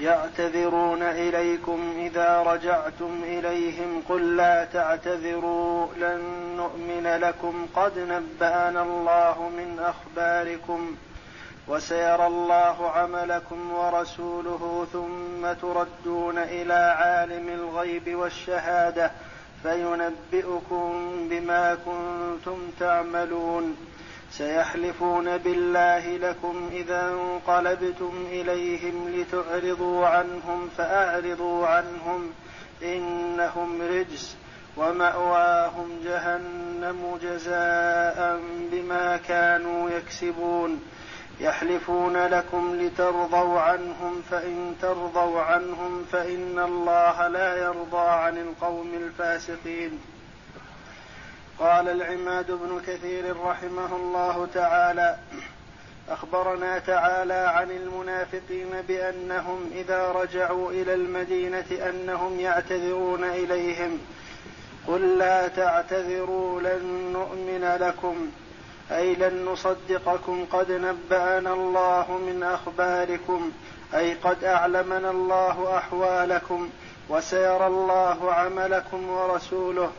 يعتذرون 0.00 1.02
إليكم 1.02 1.94
إذا 1.98 2.42
رجعتم 2.42 3.22
إليهم 3.24 4.02
قل 4.08 4.36
لا 4.36 4.64
تعتذروا 4.64 5.94
لن 5.96 6.20
نؤمن 6.56 7.06
لكم 7.06 7.66
قد 7.74 7.98
نبأنا 7.98 8.82
الله 8.82 9.48
من 9.48 9.78
أخباركم. 9.78 10.96
وسيرى 11.68 12.26
الله 12.26 12.90
عملكم 12.90 13.72
ورسوله 13.72 14.86
ثم 14.92 15.52
تردون 15.52 16.38
إلى 16.38 16.74
عالم 16.74 17.48
الغيب 17.48 18.14
والشهادة 18.14 19.10
فينبئكم 19.62 20.92
بما 21.30 21.78
كنتم 21.84 22.58
تعملون. 22.80 23.76
سيحلفون 24.30 25.38
بالله 25.38 26.16
لكم 26.16 26.70
إذا 26.72 27.08
انقلبتم 27.08 28.26
إليهم 28.30 29.08
لتعرضوا 29.08 30.06
عنهم 30.06 30.68
فأعرضوا 30.76 31.66
عنهم 31.66 32.30
إنهم 32.82 33.82
رجس 33.82 34.36
ومأواهم 34.76 36.00
جهنم 36.04 37.18
جزاء 37.22 38.40
بما 38.72 39.16
كانوا 39.16 39.90
يكسبون. 39.90 40.80
يحلفون 41.40 42.16
لكم 42.16 42.76
لترضوا 42.80 43.60
عنهم 43.60 44.22
فإن 44.30 44.74
ترضوا 44.82 45.40
عنهم 45.40 46.04
فإن 46.12 46.58
الله 46.58 47.28
لا 47.28 47.56
يرضى 47.56 48.08
عن 48.08 48.36
القوم 48.38 48.94
الفاسقين. 48.94 50.00
قال 51.58 51.88
العماد 51.88 52.50
بن 52.50 52.80
كثير 52.86 53.36
رحمه 53.40 53.96
الله 53.96 54.48
تعالى 54.54 55.16
أخبرنا 56.08 56.78
تعالى 56.78 57.34
عن 57.34 57.70
المنافقين 57.70 58.70
بأنهم 58.88 59.70
إذا 59.74 60.12
رجعوا 60.12 60.70
إلى 60.70 60.94
المدينة 60.94 61.66
أنهم 61.88 62.40
يعتذرون 62.40 63.24
إليهم. 63.24 63.98
قل 64.86 65.18
لا 65.18 65.48
تعتذروا 65.48 66.60
لن 66.60 67.12
نؤمن 67.12 67.76
لكم. 67.80 68.30
أي 68.92 69.14
لن 69.14 69.44
نصدقكم 69.44 70.46
قد 70.52 70.72
نبأنا 70.72 71.52
الله 71.52 72.18
من 72.26 72.42
أخباركم 72.42 73.52
أي 73.94 74.14
قد 74.14 74.44
أعلمنا 74.44 75.10
الله 75.10 75.76
أحوالكم 75.76 76.68
وسيرى 77.08 77.66
الله 77.66 78.32
عملكم 78.32 79.08
ورسوله. 79.08 79.92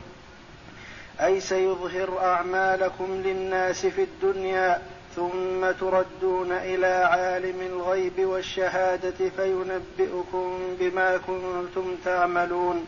أي 1.21 1.39
سيظهر 1.39 2.19
أعمالكم 2.21 3.21
للناس 3.25 3.85
في 3.85 4.03
الدنيا 4.03 4.81
ثم 5.15 5.71
تردون 5.79 6.51
إلى 6.51 6.87
عالم 6.87 7.61
الغيب 7.61 8.19
والشهادة 8.19 9.29
فينبئكم 9.37 10.59
بما 10.79 11.17
كنتم 11.17 11.95
تعملون. 12.05 12.87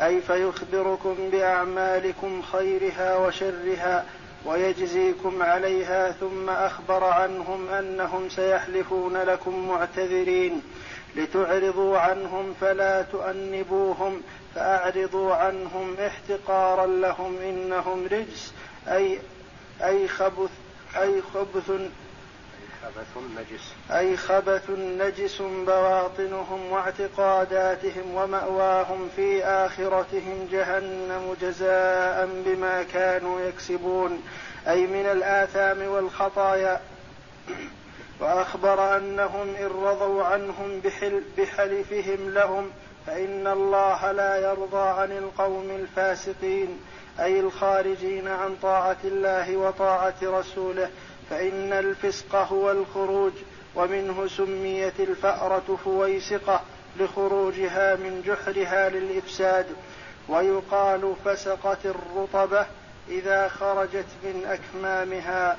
أي 0.00 0.20
فيخبركم 0.20 1.16
بأعمالكم 1.32 2.42
خيرها 2.42 3.16
وشرها 3.16 4.04
ويجزيكم 4.44 5.42
عليها 5.42 6.12
ثم 6.12 6.50
أخبر 6.50 7.04
عنهم 7.04 7.68
أنهم 7.68 8.28
سيحلفون 8.28 9.16
لكم 9.16 9.68
معتذرين 9.68 10.62
لتعرضوا 11.16 11.98
عنهم 11.98 12.54
فلا 12.60 13.02
تؤنبوهم 13.02 14.22
فأعرضوا 14.54 15.34
عنهم 15.34 15.96
احتقارا 16.06 16.86
لهم 16.86 17.36
إنهم 17.38 18.06
رجس 18.12 18.52
اي 18.88 19.18
أي 19.82 20.08
خبث 20.08 20.50
أي 20.96 21.22
خبث 21.34 21.70
خبث 22.82 23.22
نجس 23.38 23.72
أي 23.90 24.16
خبث 24.16 24.70
نجس 24.70 25.42
بواطنهم 25.42 26.72
واعتقاداتهم 26.72 28.14
ومأواهم 28.14 29.08
في 29.16 29.44
آخرتهم 29.44 30.48
جهنم 30.52 31.36
جزاء 31.42 32.28
بما 32.46 32.82
كانوا 32.82 33.40
يكسبون. 33.40 34.22
أي 34.68 34.86
من 34.86 35.06
الآثام 35.06 35.88
والخطايا. 35.88 36.80
وأخبر 38.20 38.96
أنهم 38.96 39.54
إن 39.54 39.66
رضوا 39.66 40.24
عنهم 40.24 40.80
بحل 40.80 41.22
بحلفهم 41.38 42.30
لهم 42.30 42.70
فإن 43.06 43.46
الله 43.46 44.12
لا 44.12 44.36
يرضى 44.36 44.88
عن 44.88 45.12
القوم 45.12 45.70
الفاسقين 45.70 46.80
أي 47.20 47.40
الخارجين 47.40 48.28
عن 48.28 48.56
طاعة 48.62 48.96
الله 49.04 49.56
وطاعة 49.56 50.14
رسوله. 50.22 50.90
فإن 51.30 51.72
الفسق 51.72 52.34
هو 52.34 52.70
الخروج 52.70 53.32
ومنه 53.74 54.28
سميت 54.28 55.00
الفأرة 55.00 55.78
فويسقة 55.84 56.60
لخروجها 57.00 57.96
من 57.96 58.22
جحرها 58.26 58.88
للإفساد. 58.88 59.66
ويقال 60.28 61.14
فسقت 61.24 61.86
الرطبة 61.86 62.66
إذا 63.08 63.48
خرجت 63.48 64.06
من 64.24 64.44
أكمامها. 64.46 65.58